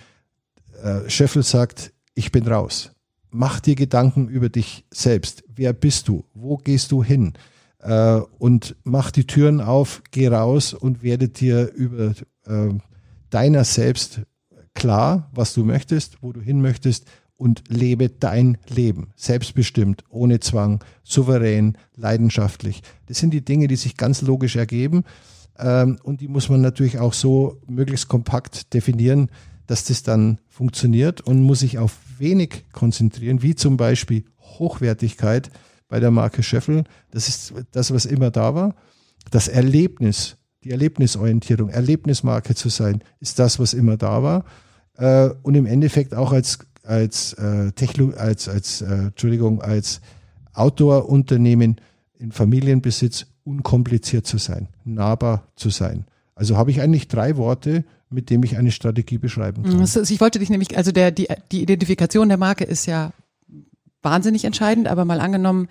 [0.83, 2.91] äh, Scheffel sagt, ich bin raus.
[3.31, 5.43] Mach dir Gedanken über dich selbst.
[5.47, 6.25] Wer bist du?
[6.33, 7.33] Wo gehst du hin?
[7.79, 12.13] äh, und mach die Türen auf, geh raus und werde dir über
[12.45, 12.69] äh,
[13.29, 14.21] deiner selbst
[14.79, 17.05] klar, was du möchtest, wo du hin möchtest
[17.37, 22.81] und lebe dein Leben, selbstbestimmt, ohne Zwang, souverän, leidenschaftlich.
[23.05, 25.03] Das sind die Dinge, die sich ganz logisch ergeben
[25.57, 29.29] ähm, und die muss man natürlich auch so möglichst kompakt definieren,
[29.67, 35.51] dass das dann funktioniert und muss sich auf wenig konzentrieren, wie zum Beispiel Hochwertigkeit,
[35.89, 36.83] bei der Marke Scheffel.
[37.11, 38.75] Das ist das, was immer da war.
[39.31, 44.45] Das Erlebnis, die Erlebnisorientierung, Erlebnismarke zu sein, ist das, was immer da war.
[44.99, 50.01] Äh, und im Endeffekt auch als, als, äh, Techno, als, als äh, Entschuldigung, als
[50.53, 51.77] Outdoor-Unternehmen
[52.17, 56.05] in Familienbesitz unkompliziert zu sein, nahbar zu sein.
[56.35, 59.81] Also habe ich eigentlich drei Worte, mit denen ich eine Strategie beschreiben kann.
[59.83, 63.11] Ich wollte dich nämlich, also der, die, die Identifikation der Marke ist ja
[64.01, 65.67] wahnsinnig entscheidend, aber mal angenommen,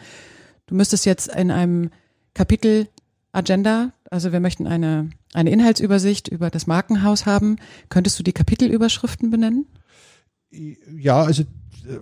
[0.66, 1.90] du müsstest jetzt in einem
[2.34, 2.88] Kapitel
[3.32, 7.56] Agenda, also wir möchten eine, eine Inhaltsübersicht über das Markenhaus haben,
[7.88, 9.66] könntest du die Kapitelüberschriften benennen?
[10.50, 11.44] Ja, also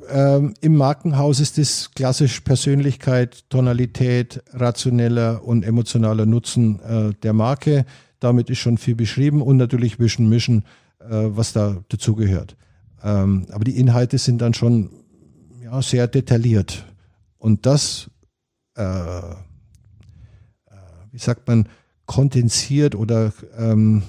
[0.09, 7.85] ähm, im Markenhaus ist es klassisch Persönlichkeit, Tonalität, rationeller und emotionaler Nutzen äh, der Marke.
[8.21, 10.65] Damit ist schon viel beschrieben und natürlich Vision Mission,
[11.01, 12.57] äh, was da dazugehört.
[13.03, 14.91] Ähm, aber die Inhalte sind dann schon
[15.63, 16.85] ja, sehr detailliert.
[17.39, 18.11] Und das,
[18.77, 19.35] äh, äh,
[21.11, 21.69] wie sagt man,
[22.07, 24.03] kondensiert oder ähm,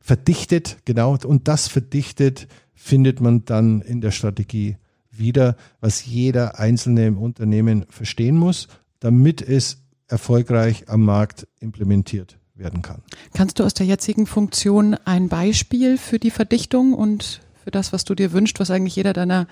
[0.00, 4.76] verdichtet, genau, und das verdichtet findet man dann in der Strategie
[5.10, 8.68] wieder, was jeder Einzelne im Unternehmen verstehen muss,
[9.00, 13.02] damit es erfolgreich am Markt implementiert werden kann.
[13.34, 18.04] Kannst du aus der jetzigen Funktion ein Beispiel für die Verdichtung und für das, was
[18.04, 19.46] du dir wünschst, was eigentlich jeder deiner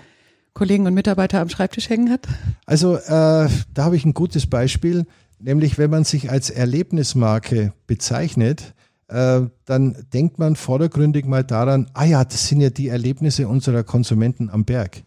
[0.54, 2.28] Kollegen und Mitarbeiter am Schreibtisch hängen hat?
[2.64, 5.06] Also äh, da habe ich ein gutes Beispiel,
[5.38, 8.74] nämlich wenn man sich als Erlebnismarke bezeichnet,
[9.08, 13.84] äh, dann denkt man vordergründig mal daran, ah ja, das sind ja die Erlebnisse unserer
[13.84, 15.02] Konsumenten am Berg.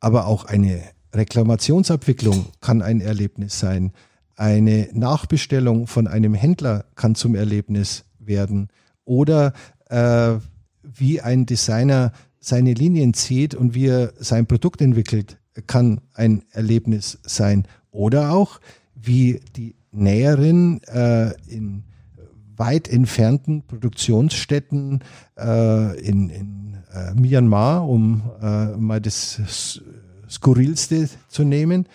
[0.00, 3.92] Aber auch eine Reklamationsabwicklung kann ein Erlebnis sein.
[4.36, 8.68] Eine Nachbestellung von einem Händler kann zum Erlebnis werden.
[9.04, 9.52] Oder
[9.88, 10.34] äh,
[10.82, 17.18] wie ein Designer seine Linien zieht und wie er sein Produkt entwickelt, kann ein Erlebnis
[17.22, 17.66] sein.
[17.90, 18.60] Oder auch,
[19.06, 21.84] wie die Näherin äh, in
[22.56, 25.00] weit entfernten Produktionsstätten
[25.38, 29.80] äh, in, in äh, Myanmar, um äh, mal das
[30.28, 31.86] Skurrilste zu nehmen,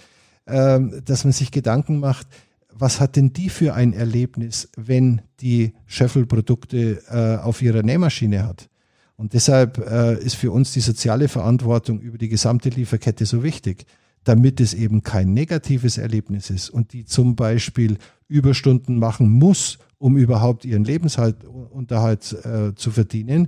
[0.45, 2.27] äh, dass man sich Gedanken macht,
[2.71, 8.69] was hat denn die für ein Erlebnis, wenn die Schöffel-Produkte äh, auf ihrer Nähmaschine hat?
[9.17, 13.85] Und deshalb äh, ist für uns die soziale Verantwortung über die gesamte Lieferkette so wichtig,
[14.29, 20.17] damit es eben kein negatives Erlebnis ist und die zum Beispiel Überstunden machen muss, um
[20.17, 23.47] überhaupt ihren Lebensunterhalt äh, zu verdienen.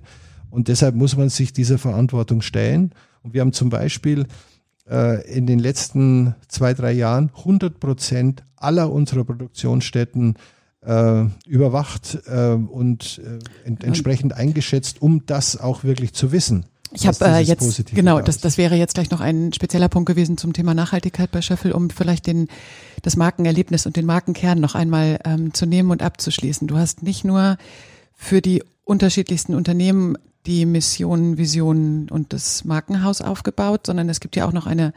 [0.50, 2.96] Und deshalb muss man sich dieser Verantwortung stellen.
[3.22, 4.26] Und wir haben zum Beispiel
[4.89, 10.34] äh, in den letzten zwei, drei Jahren 100 Prozent aller unserer Produktionsstätten
[10.84, 16.65] äh, überwacht äh, und äh, ent entsprechend eingeschätzt, um das auch wirklich zu wissen.
[16.94, 20.08] Ich habe äh, jetzt Positive genau, das, das wäre jetzt gleich noch ein spezieller Punkt
[20.08, 22.48] gewesen zum Thema Nachhaltigkeit bei Schöffel, um vielleicht den
[23.02, 26.68] das Markenerlebnis und den Markenkern noch einmal ähm, zu nehmen und abzuschließen.
[26.68, 27.58] Du hast nicht nur
[28.14, 34.46] für die unterschiedlichsten Unternehmen die Mission, Vision und das Markenhaus aufgebaut, sondern es gibt ja
[34.46, 34.94] auch noch eine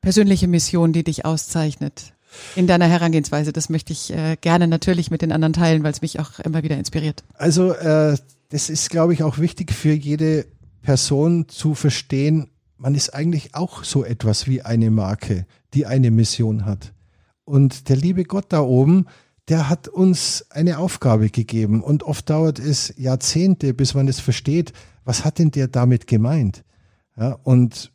[0.00, 2.12] persönliche Mission, die dich auszeichnet
[2.56, 3.52] in deiner Herangehensweise.
[3.52, 6.62] Das möchte ich äh, gerne natürlich mit den anderen teilen, weil es mich auch immer
[6.62, 7.24] wieder inspiriert.
[7.34, 8.16] Also äh,
[8.50, 10.46] das ist, glaube ich, auch wichtig für jede
[10.84, 16.66] Person zu verstehen, man ist eigentlich auch so etwas wie eine Marke, die eine Mission
[16.66, 16.92] hat.
[17.44, 19.06] Und der liebe Gott da oben,
[19.48, 24.74] der hat uns eine Aufgabe gegeben und oft dauert es Jahrzehnte, bis man es versteht,
[25.04, 26.64] was hat denn der damit gemeint?
[27.16, 27.90] Ja, und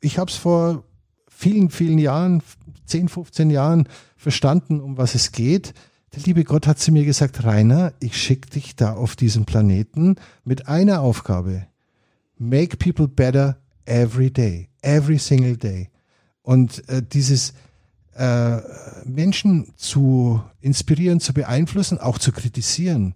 [0.00, 0.82] ich habe es vor
[1.28, 2.42] vielen, vielen Jahren,
[2.86, 5.74] 10, 15 Jahren verstanden, um was es geht.
[6.14, 10.16] Der liebe Gott hat zu mir gesagt, Rainer, ich schicke dich da auf diesen Planeten
[10.42, 11.69] mit einer Aufgabe.
[12.40, 15.90] Make people better every day, every single day.
[16.42, 17.52] Und äh, dieses,
[18.20, 18.60] äh,
[19.06, 23.14] Menschen zu inspirieren, zu beeinflussen, auch zu kritisieren.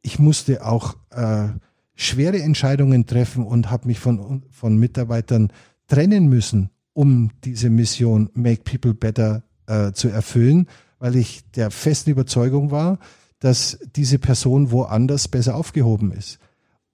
[0.00, 1.48] Ich musste auch äh,
[1.94, 5.52] schwere Entscheidungen treffen und habe mich von, von Mitarbeitern
[5.88, 12.10] trennen müssen, um diese Mission Make People Better äh, zu erfüllen, weil ich der festen
[12.10, 12.98] Überzeugung war,
[13.40, 16.38] dass diese Person woanders besser aufgehoben ist.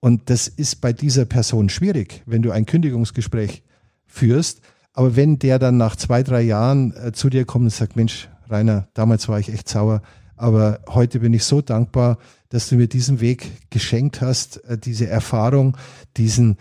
[0.00, 3.62] Und das ist bei dieser Person schwierig, wenn du ein Kündigungsgespräch
[4.06, 7.96] führst, aber wenn der dann nach zwei, drei Jahren äh, zu dir kommt und sagt,
[7.96, 10.02] Mensch, Rainer, damals war ich echt sauer,
[10.36, 15.06] aber heute bin ich so dankbar, dass du mir diesen Weg geschenkt hast, äh, diese
[15.06, 15.76] Erfahrung,
[16.16, 16.56] diesen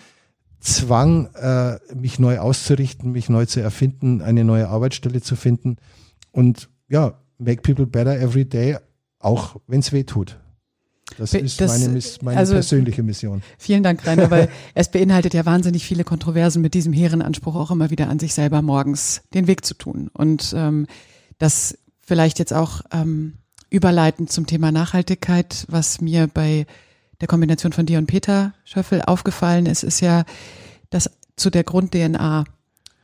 [0.60, 5.78] Zwang, äh, mich neu auszurichten, mich neu zu erfinden, eine neue Arbeitsstelle zu finden
[6.32, 8.78] und ja, make people better every day,
[9.20, 10.38] auch wenn es weh tut.
[11.18, 13.42] Das ist das, meine, meine also, persönliche Mission.
[13.58, 17.72] Vielen Dank, Rainer, weil es beinhaltet ja wahnsinnig viele Kontroversen mit diesem hehren Anspruch auch
[17.72, 20.10] immer wieder an sich selber morgens den Weg zu tun.
[20.14, 20.88] Und ähm,
[21.38, 23.34] das vielleicht jetzt auch ähm,
[23.70, 26.66] überleitend zum Thema Nachhaltigkeit, was mir bei
[27.22, 30.24] der Kombination von dir und Peter Schöffel aufgefallen ist, ist ja,
[30.90, 32.46] dass zu der Grund-DNA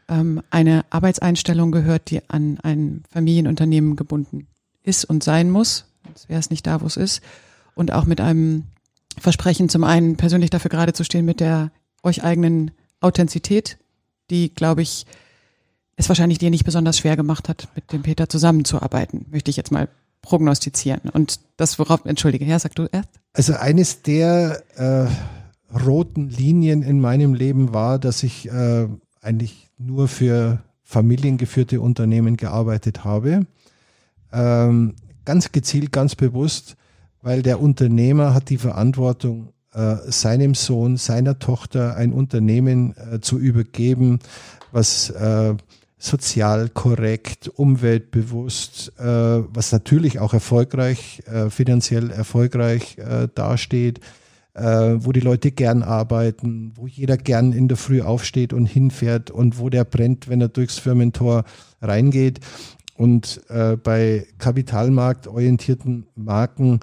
[0.08, 4.48] ähm, eine Arbeitseinstellung gehört, die an ein Familienunternehmen gebunden
[4.84, 5.86] ist und sein muss.
[6.06, 7.22] Sonst wäre es nicht da, wo es ist
[7.76, 8.64] und auch mit einem
[9.18, 11.72] Versprechen, zum einen persönlich dafür gerade zu stehen mit der
[12.04, 13.78] euch eigenen Authentizität,
[14.30, 15.06] die, glaube ich,
[15.96, 19.72] es wahrscheinlich dir nicht besonders schwer gemacht hat, mit dem Peter zusammenzuarbeiten, möchte ich jetzt
[19.72, 19.88] mal
[20.22, 21.10] prognostizieren.
[21.14, 23.10] Und das, worauf, entschuldige, ja, sag du erst.
[23.34, 25.08] Also eines der äh,
[25.78, 28.88] roten Linien in meinem Leben war, dass ich äh,
[29.22, 33.46] eigentlich nur für familiengeführte Unternehmen gearbeitet habe.
[34.32, 36.76] Ähm, ganz gezielt, ganz bewusst,
[37.26, 43.40] weil der Unternehmer hat die Verantwortung, äh, seinem Sohn, seiner Tochter ein Unternehmen äh, zu
[43.40, 44.20] übergeben,
[44.72, 45.56] was äh,
[45.98, 52.98] sozial korrekt, umweltbewusst, was natürlich auch erfolgreich, finanziell erfolgreich
[53.34, 54.02] dasteht,
[54.54, 59.58] wo die Leute gern arbeiten, wo jeder gern in der Früh aufsteht und hinfährt und
[59.58, 61.44] wo der brennt, wenn er durchs Firmentor
[61.82, 62.40] reingeht.
[62.98, 66.82] Und bei kapitalmarktorientierten Marken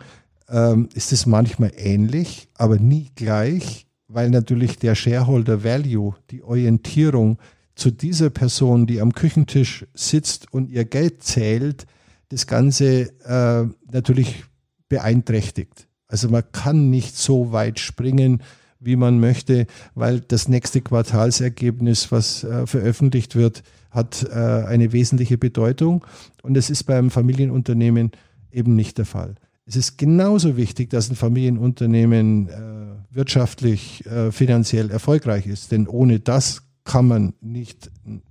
[0.53, 7.39] ähm, ist es manchmal ähnlich, aber nie gleich, weil natürlich der Shareholder Value, die Orientierung
[7.75, 11.87] zu dieser Person, die am Küchentisch sitzt und ihr Geld zählt,
[12.29, 14.45] das Ganze äh, natürlich
[14.89, 15.89] beeinträchtigt.
[16.07, 18.43] Also man kann nicht so weit springen,
[18.79, 25.39] wie man möchte, weil das nächste Quartalsergebnis, was äh, veröffentlicht wird, hat äh, eine wesentliche
[25.39, 26.05] Bedeutung.
[26.43, 28.11] Und es ist beim Familienunternehmen
[28.51, 29.37] eben nicht der Fall.
[29.65, 36.19] Es ist genauso wichtig, dass ein Familienunternehmen äh, wirtschaftlich, äh, finanziell erfolgreich ist, denn ohne
[36.19, 37.91] das kann man nicht,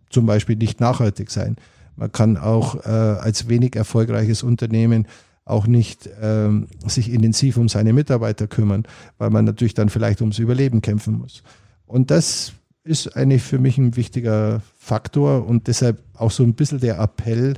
[0.09, 1.55] zum Beispiel nicht nachhaltig sein.
[1.95, 5.07] Man kann auch äh, als wenig erfolgreiches Unternehmen
[5.45, 8.83] auch nicht ähm, sich intensiv um seine Mitarbeiter kümmern,
[9.17, 11.43] weil man natürlich dann vielleicht ums Überleben kämpfen muss.
[11.85, 16.79] Und das ist eigentlich für mich ein wichtiger Faktor und deshalb auch so ein bisschen
[16.79, 17.55] der Appell,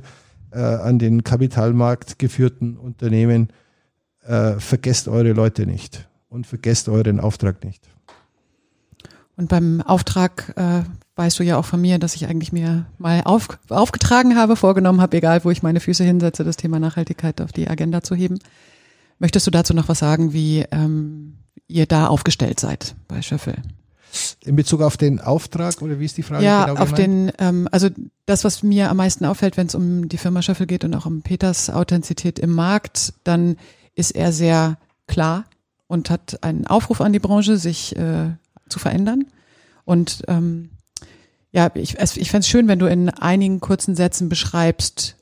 [0.50, 3.48] äh, an den Kapitalmarkt geführten Unternehmen,
[4.26, 7.88] äh, vergesst eure Leute nicht und vergesst euren Auftrag nicht.
[9.36, 10.82] Und beim Auftrag äh,
[11.16, 15.00] weißt du ja auch von mir, dass ich eigentlich mir mal auf, aufgetragen habe, vorgenommen
[15.00, 18.38] habe, egal wo ich meine Füße hinsetze, das Thema Nachhaltigkeit auf die Agenda zu heben.
[19.18, 23.56] Möchtest du dazu noch was sagen, wie ähm, ihr da aufgestellt seid bei Schöffel?
[24.44, 26.44] In Bezug auf den Auftrag oder wie ist die Frage?
[26.44, 27.88] Ja, genau auf den, ähm, also
[28.26, 31.06] das, was mir am meisten auffällt, wenn es um die Firma Schöffel geht und auch
[31.06, 33.56] um Peters Authentizität im Markt, dann
[33.94, 35.44] ist er sehr klar
[35.86, 38.30] und hat einen Aufruf an die Branche, sich äh,
[38.68, 39.26] zu verändern.
[39.84, 40.70] Und ähm,
[41.52, 45.16] ja, ich, ich fände es schön, wenn du in einigen kurzen Sätzen beschreibst,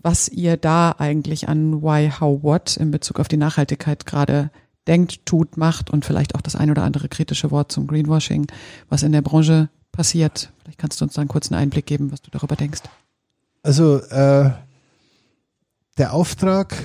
[0.00, 4.50] was ihr da eigentlich an Why, How, What in Bezug auf die Nachhaltigkeit gerade
[4.86, 8.46] denkt, tut, macht und vielleicht auch das ein oder andere kritische Wort zum Greenwashing,
[8.88, 10.52] was in der Branche passiert.
[10.62, 12.82] Vielleicht kannst du uns da einen kurzen Einblick geben, was du darüber denkst.
[13.62, 14.50] Also äh,
[15.98, 16.76] der Auftrag,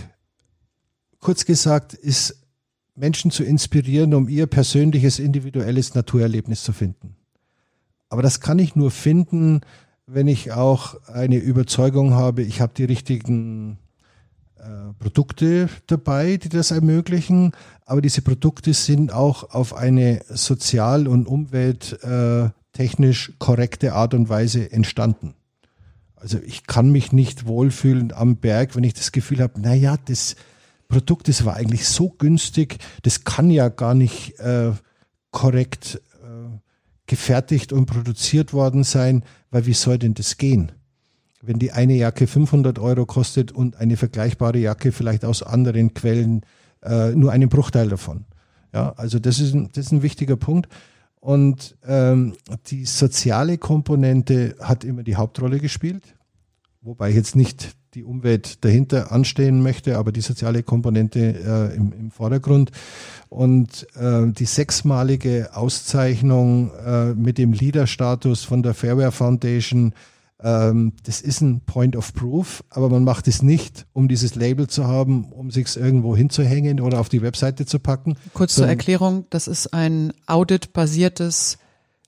[1.23, 2.43] kurz gesagt, ist
[2.95, 7.15] Menschen zu inspirieren, um ihr persönliches, individuelles Naturerlebnis zu finden.
[8.09, 9.61] Aber das kann ich nur finden,
[10.05, 13.79] wenn ich auch eine Überzeugung habe, ich habe die richtigen
[14.57, 17.53] äh, Produkte dabei, die das ermöglichen,
[17.85, 24.71] aber diese Produkte sind auch auf eine sozial- und umwelttechnisch äh, korrekte Art und Weise
[24.71, 25.33] entstanden.
[26.15, 29.97] Also ich kann mich nicht wohlfühlen am Berg, wenn ich das Gefühl habe, na ja,
[30.05, 30.35] das
[30.87, 34.71] Produkt, das war eigentlich so günstig, das kann ja gar nicht äh,
[35.31, 36.57] korrekt äh,
[37.07, 40.71] gefertigt und produziert worden sein, weil wie soll denn das gehen?
[41.41, 46.41] Wenn die eine Jacke 500 Euro kostet und eine vergleichbare Jacke vielleicht aus anderen Quellen
[46.81, 48.25] äh, nur einen Bruchteil davon.
[48.73, 50.69] Ja, also das ist ein, das ist ein wichtiger Punkt.
[51.19, 52.35] Und ähm,
[52.67, 56.15] die soziale Komponente hat immer die Hauptrolle gespielt,
[56.81, 62.11] wobei jetzt nicht die Umwelt dahinter anstehen möchte, aber die soziale Komponente äh, im, im,
[62.11, 62.71] Vordergrund.
[63.29, 69.93] Und äh, die sechsmalige Auszeichnung äh, mit dem Leader-Status von der Fairware Foundation,
[70.41, 74.67] ähm, das ist ein Point of Proof, aber man macht es nicht, um dieses Label
[74.67, 78.15] zu haben, um sich irgendwo hinzuhängen oder auf die Webseite zu packen.
[78.33, 81.57] Kurz zur Erklärung, das ist ein auditbasiertes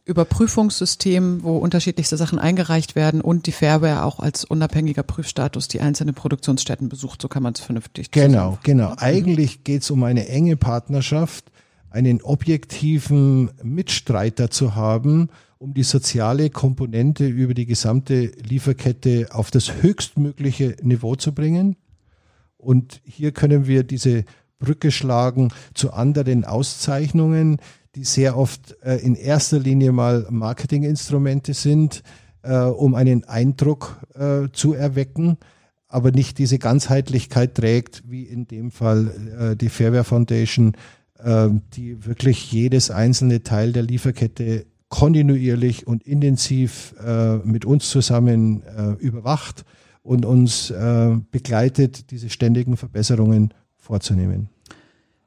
[0.05, 6.13] Überprüfungssystem, wo unterschiedlichste Sachen eingereicht werden und die Fairware auch als unabhängiger Prüfstatus die einzelnen
[6.13, 7.21] Produktionsstätten besucht.
[7.21, 8.93] So kann man es vernünftig Genau, genau.
[8.97, 11.51] Eigentlich geht es um eine enge Partnerschaft,
[11.89, 19.81] einen objektiven Mitstreiter zu haben, um die soziale Komponente über die gesamte Lieferkette auf das
[19.81, 21.77] höchstmögliche Niveau zu bringen.
[22.57, 24.25] Und hier können wir diese
[24.59, 27.57] Brücke schlagen zu anderen Auszeichnungen,
[27.95, 32.03] die sehr oft äh, in erster Linie mal Marketinginstrumente sind,
[32.43, 35.37] äh, um einen Eindruck äh, zu erwecken,
[35.87, 40.73] aber nicht diese Ganzheitlichkeit trägt, wie in dem Fall äh, die Fairware Foundation,
[41.19, 48.61] äh, die wirklich jedes einzelne Teil der Lieferkette kontinuierlich und intensiv äh, mit uns zusammen
[48.99, 49.65] überwacht
[50.03, 50.71] und uns
[51.31, 54.49] begleitet, diese ständigen Verbesserungen vorzunehmen.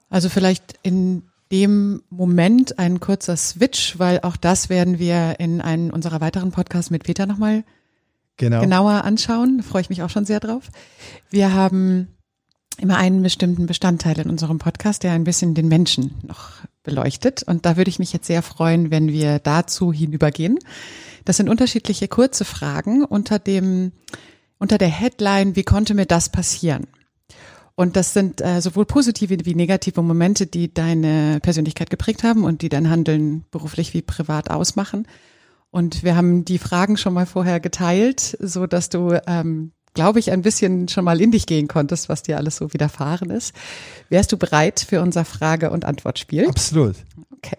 [0.09, 5.91] Also vielleicht in dem Moment ein kurzer Switch, weil auch das werden wir in einem
[5.91, 7.65] unserer weiteren Podcasts mit Peter nochmal
[8.37, 8.61] genau.
[8.61, 9.59] genauer anschauen.
[9.59, 10.71] Da freue ich mich auch schon sehr drauf.
[11.31, 12.09] Wir haben
[12.81, 16.51] immer einen bestimmten Bestandteil in unserem Podcast, der ein bisschen den Menschen noch
[16.83, 17.43] beleuchtet.
[17.43, 20.59] Und da würde ich mich jetzt sehr freuen, wenn wir dazu hinübergehen.
[21.25, 23.93] Das sind unterschiedliche kurze Fragen unter dem,
[24.59, 26.87] unter der Headline, wie konnte mir das passieren?
[27.79, 32.63] Und das sind äh, sowohl positive wie negative Momente, die deine Persönlichkeit geprägt haben und
[32.63, 35.07] die dein Handeln beruflich wie privat ausmachen.
[35.71, 40.33] Und wir haben die Fragen schon mal vorher geteilt, so dass du, ähm, glaube ich,
[40.33, 43.55] ein bisschen schon mal in dich gehen konntest, was dir alles so widerfahren ist.
[44.09, 46.49] Wärst du bereit für unser Frage- und Antwortspiel?
[46.49, 46.97] Absolut.
[47.37, 47.59] Okay.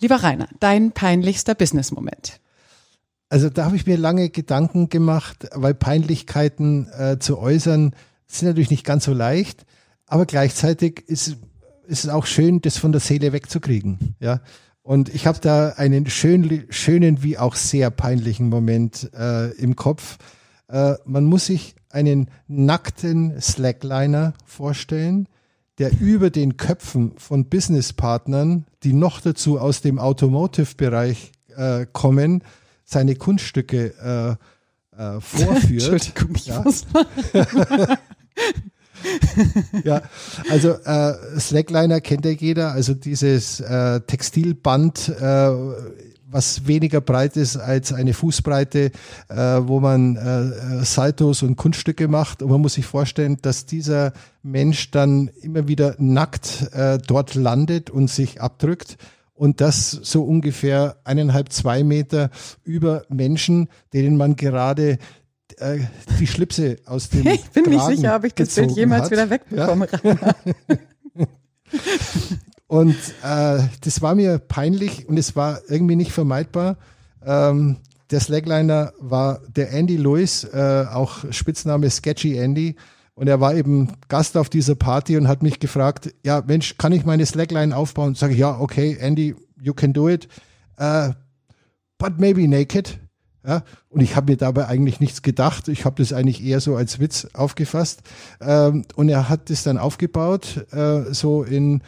[0.00, 2.40] Lieber Rainer, dein peinlichster Business-Moment.
[3.30, 7.94] Also da habe ich mir lange Gedanken gemacht, weil Peinlichkeiten äh, zu äußern
[8.38, 9.66] sind natürlich nicht ganz so leicht,
[10.06, 11.36] aber gleichzeitig ist,
[11.86, 14.16] ist es auch schön, das von der Seele wegzukriegen.
[14.20, 14.40] Ja.
[14.82, 20.18] Und ich habe da einen schön, schönen wie auch sehr peinlichen Moment äh, im Kopf.
[20.68, 25.28] Äh, man muss sich einen nackten Slackliner vorstellen,
[25.78, 32.44] der über den Köpfen von Businesspartnern, die noch dazu aus dem Automotive-Bereich äh, kommen,
[32.84, 34.38] seine Kunststücke
[34.96, 35.92] äh, äh, vorführt.
[36.16, 36.64] Entschuldigung, ich ja.
[39.84, 40.02] ja,
[40.50, 45.50] also äh, Slackliner kennt ja jeder, also dieses äh, Textilband, äh,
[46.30, 48.92] was weniger breit ist als eine Fußbreite,
[49.28, 52.42] äh, wo man äh, Saltos und Kunststücke macht.
[52.42, 54.12] Und man muss sich vorstellen, dass dieser
[54.42, 58.96] Mensch dann immer wieder nackt äh, dort landet und sich abdrückt.
[59.34, 62.30] Und das so ungefähr eineinhalb, zwei Meter
[62.62, 64.98] über Menschen, denen man gerade
[65.60, 65.80] äh,
[66.18, 69.10] die Schlipse aus dem Ich bin Kragen nicht sicher, ob ich das Bild jemals hat.
[69.10, 69.88] wieder wegbekomme.
[70.02, 70.34] Ja?
[72.70, 76.76] Und äh, das war mir peinlich und es war irgendwie nicht vermeidbar.
[77.26, 77.78] Ähm,
[78.12, 82.76] der Slackliner war der Andy Lewis, äh, auch Spitzname Sketchy Andy.
[83.14, 86.92] Und er war eben Gast auf dieser Party und hat mich gefragt, ja Mensch, kann
[86.92, 88.14] ich meine Slackline aufbauen?
[88.14, 90.28] Sage ich, ja, okay, Andy, you can do it.
[90.80, 91.10] Uh,
[91.98, 93.00] but maybe naked.
[93.46, 95.68] Ja, und ich habe mir dabei eigentlich nichts gedacht.
[95.68, 98.02] Ich habe das eigentlich eher so als Witz aufgefasst.
[98.40, 101.82] Ähm, und er hat das dann aufgebaut, äh, so in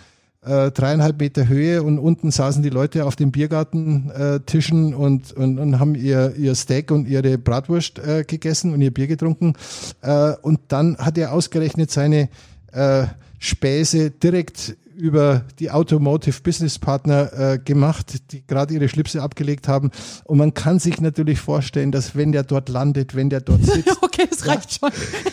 [0.45, 5.59] äh, dreieinhalb Meter Höhe und unten saßen die Leute auf den Biergartentischen äh, und, und,
[5.59, 9.53] und haben ihr, ihr Steak und ihre Bratwurst äh, gegessen und ihr Bier getrunken.
[10.01, 12.29] Äh, und dann hat er ausgerechnet seine
[12.73, 13.07] äh,
[13.39, 19.91] Späße direkt über die Automotive Business Partner äh, gemacht, die gerade ihre Schlipse abgelegt haben.
[20.25, 24.03] Und man kann sich natürlich vorstellen, dass wenn der dort landet, wenn der dort sitzt.
[24.03, 24.91] okay, es reicht schon.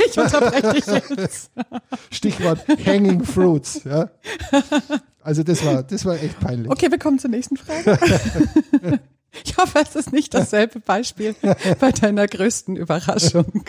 [0.10, 0.86] Ich unterbreche dich
[1.18, 1.52] jetzt.
[2.12, 3.84] Stichwort Hanging Fruits.
[3.84, 4.10] Ja.
[5.22, 6.72] Also das war, das war echt peinlich.
[6.72, 8.00] Okay, wir kommen zur nächsten Frage.
[9.46, 11.36] Ich hoffe, es ist nicht dasselbe Beispiel
[11.80, 13.64] bei deiner größten Überraschung.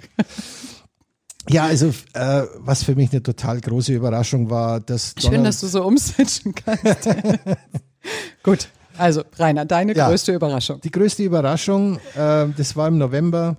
[1.52, 5.60] Ja, also äh, was für mich eine total große Überraschung war, dass Schön, Donald, dass
[5.60, 7.08] du so umswitchen kannst.
[8.42, 10.08] Gut, also Rainer, deine Ja.
[10.08, 10.80] größte Überraschung.
[10.82, 13.56] die größte Überraschung, äh, das war im November.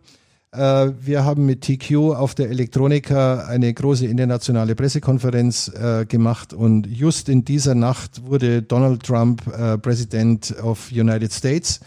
[0.53, 6.87] Äh, wir haben mit TQ auf der Elektronika eine große internationale Pressekonferenz äh, gemacht und
[6.87, 11.79] just in dieser Nacht wurde Donald Trump äh, Präsident of United States.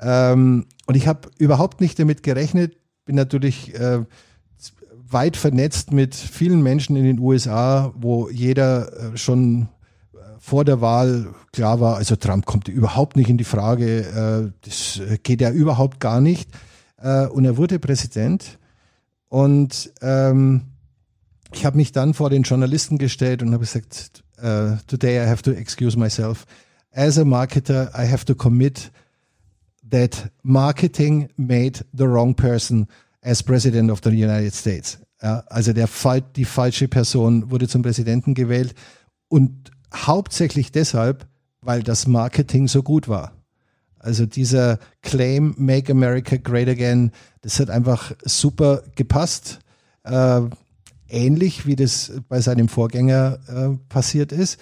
[0.00, 4.00] Ähm, und ich habe überhaupt nicht damit gerechnet, bin natürlich äh,
[5.12, 9.68] weit vernetzt mit vielen Menschen in den USA, wo jeder äh, schon
[10.12, 14.52] äh, vor der Wahl klar war, also Trump kommt überhaupt nicht in die Frage, äh,
[14.62, 16.50] das geht ja überhaupt gar nicht.
[17.32, 18.58] Und er wurde Präsident.
[19.30, 20.66] Und ähm,
[21.54, 24.22] ich habe mich dann vor den Journalisten gestellt und habe gesagt,
[24.86, 26.44] today I have to excuse myself.
[26.92, 28.92] As a marketer, I have to commit
[29.90, 32.86] that marketing made the wrong person
[33.22, 34.98] as president of the United States.
[35.22, 38.74] Ja, also der Fall, die falsche Person wurde zum Präsidenten gewählt
[39.28, 41.26] und hauptsächlich deshalb,
[41.60, 43.32] weil das Marketing so gut war.
[43.98, 47.12] Also dieser Claim Make America Great Again,
[47.42, 49.58] das hat einfach super gepasst.
[50.04, 50.40] Äh,
[51.10, 54.58] ähnlich wie das bei seinem Vorgänger äh, passiert ist.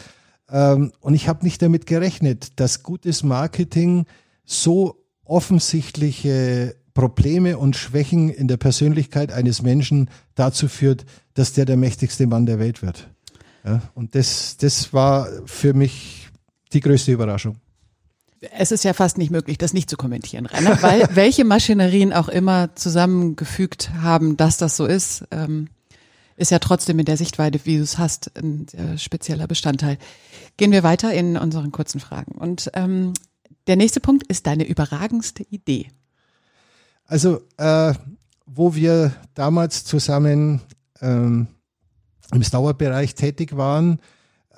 [0.51, 4.07] Ähm, und ich habe nicht damit gerechnet, dass gutes Marketing
[4.45, 11.77] so offensichtliche Probleme und Schwächen in der Persönlichkeit eines Menschen dazu führt, dass der der
[11.77, 13.09] mächtigste Mann der Welt wird.
[13.65, 16.29] Ja, und das, das war für mich
[16.73, 17.55] die größte Überraschung.
[18.51, 22.29] Es ist ja fast nicht möglich, das nicht zu kommentieren, Rainer, weil welche Maschinerien auch
[22.29, 25.69] immer zusammengefügt haben, dass das so ist, ähm,
[26.35, 28.67] ist ja trotzdem in der Sichtweite, wie du es hast, ein
[28.99, 29.99] spezieller Bestandteil.
[30.57, 32.33] Gehen wir weiter in unseren kurzen Fragen.
[32.33, 33.13] Und ähm,
[33.69, 35.91] der nächste Punkt ist deine überragendste Idee.
[37.09, 37.95] Also, äh,
[38.47, 40.61] wo wir damals zusammen
[41.01, 41.47] ähm,
[42.33, 43.99] im Stauerbereich tätig waren,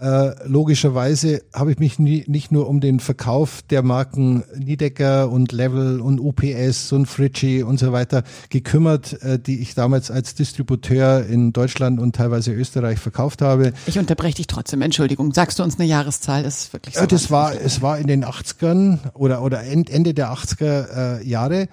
[0.01, 5.53] äh, logischerweise habe ich mich nie, nicht nur um den Verkauf der Marken Niedecker und
[5.53, 11.27] Level und UPS und Fritschi und so weiter gekümmert, äh, die ich damals als Distributeur
[11.27, 13.75] in Deutschland und teilweise Österreich verkauft habe.
[13.87, 15.33] Ich unterbreche dich trotzdem, Entschuldigung.
[15.35, 16.43] Sagst du uns eine Jahreszahl?
[16.43, 17.03] Das ist wirklich so.
[17.03, 21.29] Ja, das war, es war in den 80ern oder, oder End- Ende der 80er äh,
[21.29, 21.69] Jahre.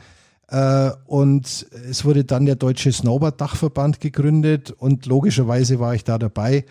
[0.49, 6.65] Äh, und es wurde dann der Deutsche Snowboard-Dachverband gegründet und logischerweise war ich da dabei,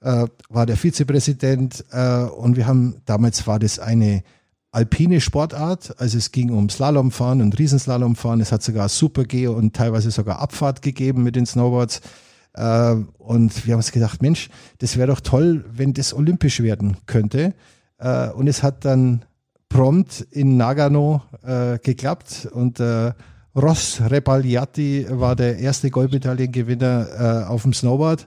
[0.00, 4.24] äh, war der Vizepräsident äh, und wir haben, damals war das eine
[4.72, 10.10] alpine Sportart, also es ging um Slalomfahren und Riesenslalomfahren, es hat sogar Super-G und teilweise
[10.10, 12.00] sogar Abfahrt gegeben mit den Snowboards.
[12.54, 14.48] Und wir haben uns gedacht, Mensch,
[14.78, 17.54] das wäre doch toll, wenn das olympisch werden könnte.
[17.98, 19.26] Und es hat dann
[19.72, 23.12] prompt in Nagano äh, geklappt und äh,
[23.54, 28.26] Ross Repagliati war der erste Goldmedaillengewinner äh, auf dem Snowboard.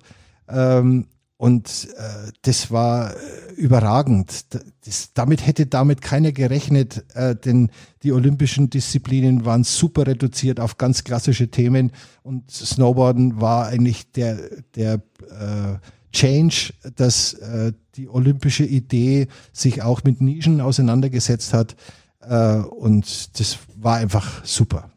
[0.49, 1.05] Ähm,
[1.37, 3.15] und äh, das war äh,
[3.55, 4.45] überragend.
[4.85, 7.69] Das, damit hätte damit keiner gerechnet, äh, denn
[8.03, 11.91] die olympischen Disziplinen waren super reduziert auf ganz klassische Themen
[12.23, 14.37] und Snowboarden war eigentlich der,
[14.75, 15.77] der äh,
[16.15, 21.75] Change, dass äh, die olympische Idee sich auch mit Nischen auseinandergesetzt hat.
[22.21, 24.89] Äh, und das war einfach super.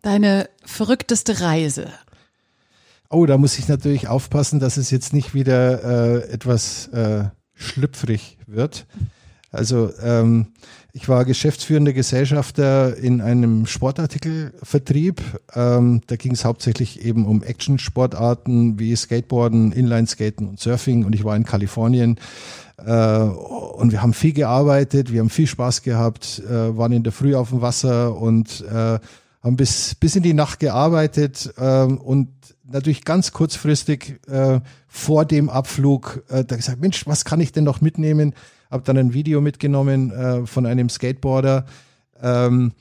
[0.00, 1.88] Deine verrückteste Reise.
[3.10, 8.38] Oh, da muss ich natürlich aufpassen, dass es jetzt nicht wieder äh, etwas äh, schlüpfrig
[8.46, 8.86] wird.
[9.50, 10.48] Also ähm,
[10.96, 15.20] ich war geschäftsführender Gesellschafter in einem Sportartikelvertrieb.
[15.52, 21.04] Ähm, da ging es hauptsächlich eben um Action-Sportarten wie Skateboarden, Inlineskaten und Surfing.
[21.04, 22.20] Und ich war in Kalifornien.
[22.76, 27.12] Äh, und wir haben viel gearbeitet, wir haben viel Spaß gehabt, äh, waren in der
[27.12, 29.00] Früh auf dem Wasser und äh,
[29.42, 32.28] haben bis, bis in die Nacht gearbeitet äh, und
[32.62, 37.64] natürlich ganz kurzfristig äh, vor dem Abflug äh, da gesagt, Mensch, was kann ich denn
[37.64, 38.32] noch mitnehmen?
[38.70, 41.66] Habe dann ein Video mitgenommen äh, von einem Skateboarder
[42.20, 42.72] ähm,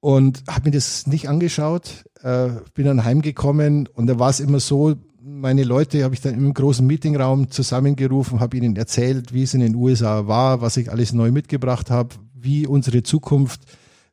[0.00, 2.04] und habe mir das nicht angeschaut.
[2.22, 6.34] Äh, bin dann heimgekommen und da war es immer so, meine Leute habe ich dann
[6.34, 10.90] im großen Meetingraum zusammengerufen, habe ihnen erzählt, wie es in den USA war, was ich
[10.90, 13.60] alles neu mitgebracht habe, wie unsere Zukunft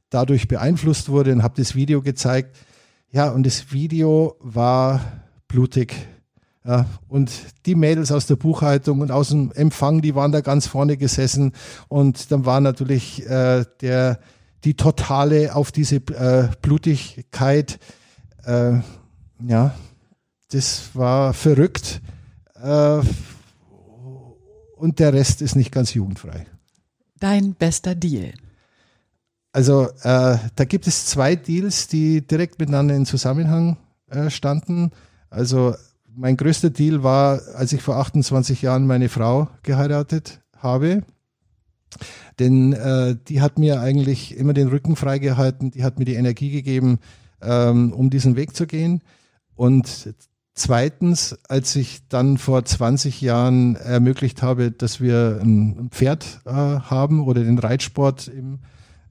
[0.09, 2.55] dadurch beeinflusst wurde und habe das Video gezeigt.
[3.11, 5.01] Ja, und das Video war
[5.47, 5.95] blutig.
[6.67, 7.31] Ja, und
[7.67, 11.51] die Mädels aus der Buchhaltung und aus dem Empfang, die waren da ganz vorne gesessen.
[11.89, 14.19] Und dann war natürlich äh, der,
[14.63, 17.77] die totale auf diese äh, Blutigkeit.
[18.45, 18.79] Äh,
[19.47, 19.75] ja,
[20.49, 22.01] das war verrückt.
[22.55, 23.01] Äh,
[24.75, 26.47] und der Rest ist nicht ganz jugendfrei.
[27.19, 28.33] Dein bester Deal.
[29.51, 33.77] Also äh, da gibt es zwei Deals, die direkt miteinander in Zusammenhang
[34.09, 34.91] äh, standen.
[35.29, 35.75] Also
[36.15, 41.03] mein größter Deal war, als ich vor 28 Jahren meine Frau geheiratet habe.
[42.39, 46.51] Denn äh, die hat mir eigentlich immer den Rücken freigehalten, die hat mir die Energie
[46.51, 46.99] gegeben,
[47.41, 49.01] ähm, um diesen Weg zu gehen.
[49.55, 50.13] Und
[50.53, 57.23] zweitens, als ich dann vor 20 Jahren ermöglicht habe, dass wir ein Pferd äh, haben
[57.23, 58.59] oder den Reitsport im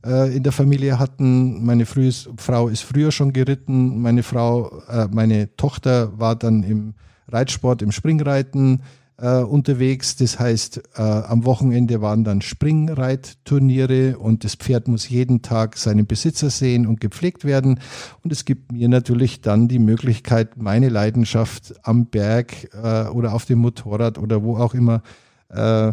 [0.04, 1.64] in der Familie hatten.
[1.64, 4.02] Meine frühes, Frau ist früher schon geritten.
[4.02, 6.94] Meine Frau, äh, meine Tochter war dann im
[7.28, 8.82] Reitsport, im Springreiten
[9.16, 10.16] äh, unterwegs.
[10.16, 16.06] Das heißt, äh, am Wochenende waren dann Springreitturniere und das Pferd muss jeden Tag seinen
[16.06, 17.80] Besitzer sehen und gepflegt werden.
[18.22, 23.44] Und es gibt mir natürlich dann die Möglichkeit, meine Leidenschaft am Berg äh, oder auf
[23.44, 25.02] dem Motorrad oder wo auch immer
[25.48, 25.92] äh,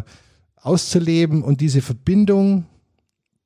[0.60, 2.66] auszuleben und diese Verbindung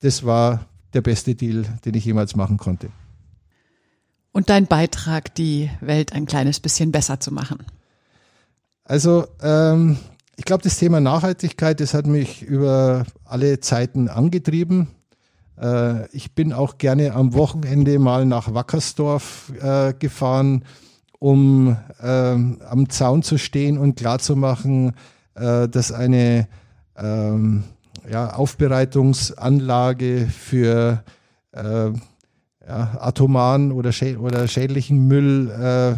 [0.01, 2.89] das war der beste Deal, den ich jemals machen konnte.
[4.33, 7.65] Und dein Beitrag, die Welt ein kleines bisschen besser zu machen?
[8.85, 9.97] Also ähm,
[10.37, 14.89] ich glaube, das Thema Nachhaltigkeit, das hat mich über alle Zeiten angetrieben.
[15.59, 20.65] Äh, ich bin auch gerne am Wochenende mal nach Wackersdorf äh, gefahren,
[21.19, 24.93] um äh, am Zaun zu stehen und klarzumachen,
[25.35, 26.47] äh, dass eine
[26.97, 27.65] ähm,
[28.11, 31.03] ja, Aufbereitungsanlage für
[31.53, 31.91] äh,
[32.67, 35.97] ja, atomaren oder, schä oder schädlichen Müll äh,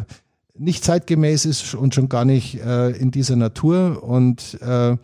[0.58, 4.02] nicht zeitgemäß ist und schon gar nicht äh, in dieser Natur.
[4.02, 4.96] Und äh,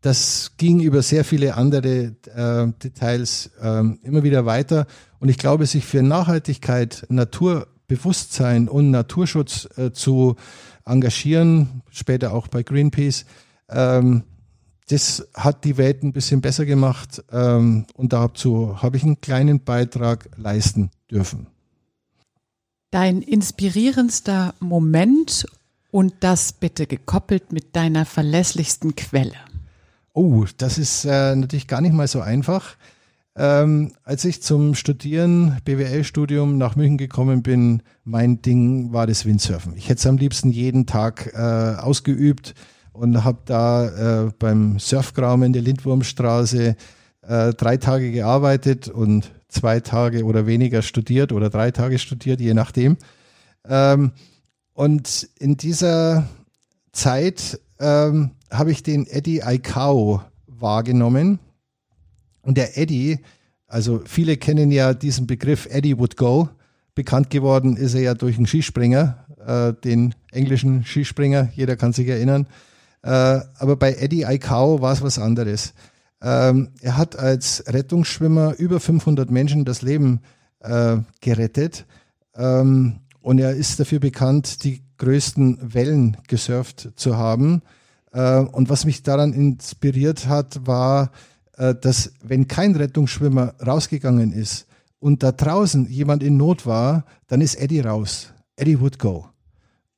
[0.00, 4.86] das ging über sehr viele andere äh, Details äh, immer wieder weiter.
[5.20, 10.36] Und ich glaube, sich für Nachhaltigkeit, Naturbewusstsein und Naturschutz äh, zu
[10.84, 13.26] engagieren, später auch bei Greenpeace,
[13.68, 14.22] ähm,
[14.88, 19.60] das hat die Welt ein bisschen besser gemacht ähm, und dazu habe ich einen kleinen
[19.60, 21.48] Beitrag leisten dürfen.
[22.90, 25.46] Dein inspirierendster Moment
[25.90, 29.34] und das bitte gekoppelt mit deiner verlässlichsten Quelle.
[30.12, 32.76] Oh, das ist äh, natürlich gar nicht mal so einfach.
[33.34, 39.76] Ähm, als ich zum Studieren, BWL-Studium nach München gekommen bin, mein Ding war das Windsurfen.
[39.76, 42.54] Ich hätte es am liebsten jeden Tag äh, ausgeübt
[42.96, 46.76] und habe da äh, beim Surfgraum in der Lindwurmstraße
[47.22, 52.54] äh, drei Tage gearbeitet und zwei Tage oder weniger studiert oder drei Tage studiert, je
[52.54, 52.96] nachdem.
[53.68, 54.12] Ähm,
[54.72, 56.28] und in dieser
[56.92, 61.38] Zeit ähm, habe ich den Eddie Aikau wahrgenommen.
[62.42, 63.18] Und der Eddie,
[63.66, 66.48] also viele kennen ja diesen Begriff Eddie Would Go.
[66.94, 72.08] Bekannt geworden ist er ja durch einen Skispringer, äh, den englischen Skispringer, jeder kann sich
[72.08, 72.46] erinnern.
[73.06, 75.74] Äh, aber bei Eddie Aikau war es was anderes.
[76.20, 80.22] Ähm, er hat als Rettungsschwimmer über 500 Menschen das Leben
[80.58, 81.86] äh, gerettet.
[82.34, 87.62] Ähm, und er ist dafür bekannt, die größten Wellen gesurft zu haben.
[88.12, 91.12] Äh, und was mich daran inspiriert hat, war,
[91.58, 94.66] äh, dass wenn kein Rettungsschwimmer rausgegangen ist
[94.98, 98.32] und da draußen jemand in Not war, dann ist Eddie raus.
[98.56, 99.26] Eddie would go.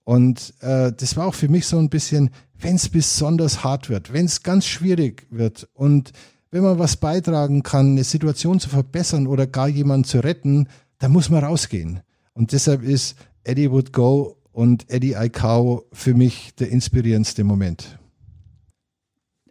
[0.05, 2.31] Und äh, das war auch für mich so ein bisschen,
[2.61, 6.13] wenn es besonders hart wird, wenn es ganz schwierig wird und
[6.51, 11.13] wenn man was beitragen kann, eine Situation zu verbessern oder gar jemanden zu retten, dann
[11.13, 12.01] muss man rausgehen.
[12.33, 17.99] Und deshalb ist Eddie Would Go und Eddie Aikau für mich der inspirierendste Moment.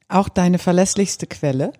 [0.09, 1.73] Auch deine verlässlichste Quelle?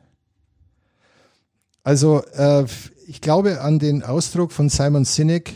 [1.83, 2.65] Also äh,
[3.07, 5.53] ich glaube an den Ausdruck von Simon Sinek,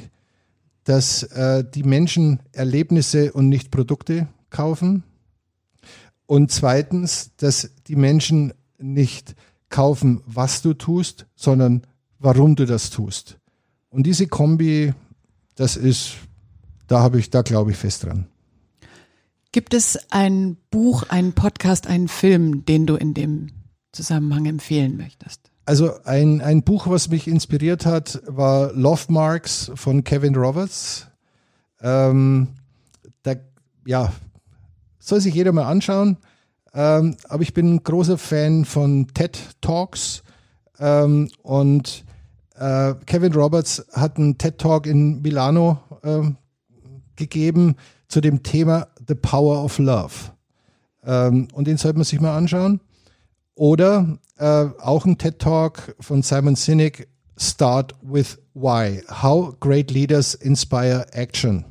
[0.86, 5.03] dass äh, die Menschen Erlebnisse und nicht Produkte kaufen.
[6.32, 9.36] Und zweitens, dass die Menschen nicht
[9.67, 11.82] kaufen, was du tust, sondern
[12.19, 13.38] warum du das tust.
[13.89, 14.93] Und diese Kombi,
[15.55, 16.13] das ist,
[16.88, 18.27] da habe ich, da glaube ich fest dran.
[19.51, 23.47] Gibt es ein Buch, einen Podcast, einen Film, den du in dem
[23.91, 25.51] Zusammenhang empfehlen möchtest?
[25.65, 31.07] Also ein, ein Buch, was mich inspiriert hat, war Love Marks von Kevin Roberts.
[31.82, 32.47] Ähm,
[33.23, 33.36] da,
[33.86, 34.13] ja,
[35.01, 36.17] soll sich jeder mal anschauen.
[36.73, 40.23] Ähm, aber ich bin ein großer Fan von TED Talks.
[40.79, 42.05] Ähm, und
[42.55, 46.21] äh, Kevin Roberts hat einen TED Talk in Milano äh,
[47.15, 47.75] gegeben
[48.07, 50.13] zu dem Thema The Power of Love.
[51.03, 52.79] Ähm, und den sollte man sich mal anschauen.
[53.55, 59.01] Oder äh, auch ein TED Talk von Simon Sinek, Start with Why.
[59.21, 61.65] How Great Leaders Inspire Action.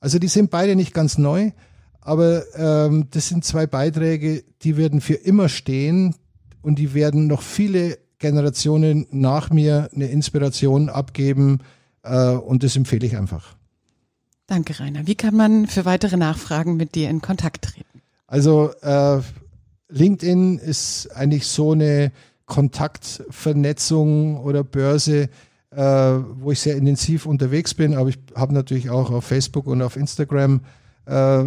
[0.00, 1.52] Also die sind beide nicht ganz neu,
[2.06, 6.14] aber ähm, das sind zwei Beiträge, die werden für immer stehen
[6.62, 11.58] und die werden noch viele Generationen nach mir eine Inspiration abgeben
[12.04, 13.56] äh, und das empfehle ich einfach.
[14.46, 15.08] Danke, Rainer.
[15.08, 18.02] Wie kann man für weitere Nachfragen mit dir in Kontakt treten?
[18.28, 19.20] Also äh,
[19.88, 22.12] LinkedIn ist eigentlich so eine
[22.44, 25.28] Kontaktvernetzung oder Börse,
[25.70, 29.82] äh, wo ich sehr intensiv unterwegs bin, aber ich habe natürlich auch auf Facebook und
[29.82, 30.60] auf Instagram
[31.06, 31.44] äh,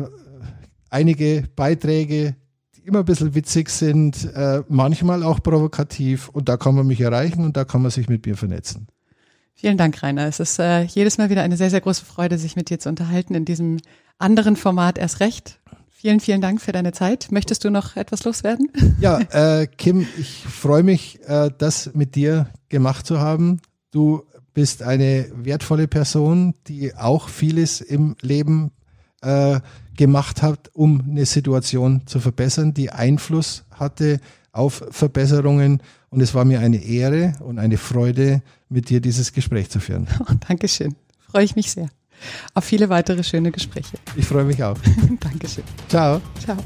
[0.90, 2.36] einige Beiträge,
[2.76, 7.02] die immer ein bisschen witzig sind, äh, manchmal auch provokativ und da kann man mich
[7.02, 8.88] erreichen und da kann man sich mit mir vernetzen.
[9.54, 10.26] Vielen Dank, Rainer.
[10.28, 12.88] Es ist äh, jedes Mal wieder eine sehr, sehr große Freude, sich mit dir zu
[12.88, 13.80] unterhalten in diesem
[14.18, 15.60] anderen Format erst recht.
[15.90, 17.28] Vielen, vielen Dank für deine Zeit.
[17.30, 18.70] Möchtest du noch etwas loswerden?
[19.02, 23.60] Ja, äh, Kim, ich freue mich, äh, das mit dir gemacht zu haben.
[23.92, 24.24] Du
[24.54, 28.72] bist eine wertvolle Person, die auch vieles im Leben
[29.22, 29.60] äh,
[30.00, 34.22] gemacht hat, um eine Situation zu verbessern, die Einfluss hatte
[34.54, 35.84] auf Verbesserungen.
[36.10, 40.08] Und es war mir eine Ehre und eine Freude, mit dir dieses Gespräch zu führen.
[40.22, 40.96] Oh, Dankeschön.
[41.30, 41.90] Freue ich mich sehr.
[42.54, 43.98] Auf viele weitere schöne Gespräche.
[44.16, 44.78] Ich freue mich auch.
[45.20, 45.66] Dankeschön.
[45.90, 46.22] Ciao.
[46.40, 46.58] Ciao.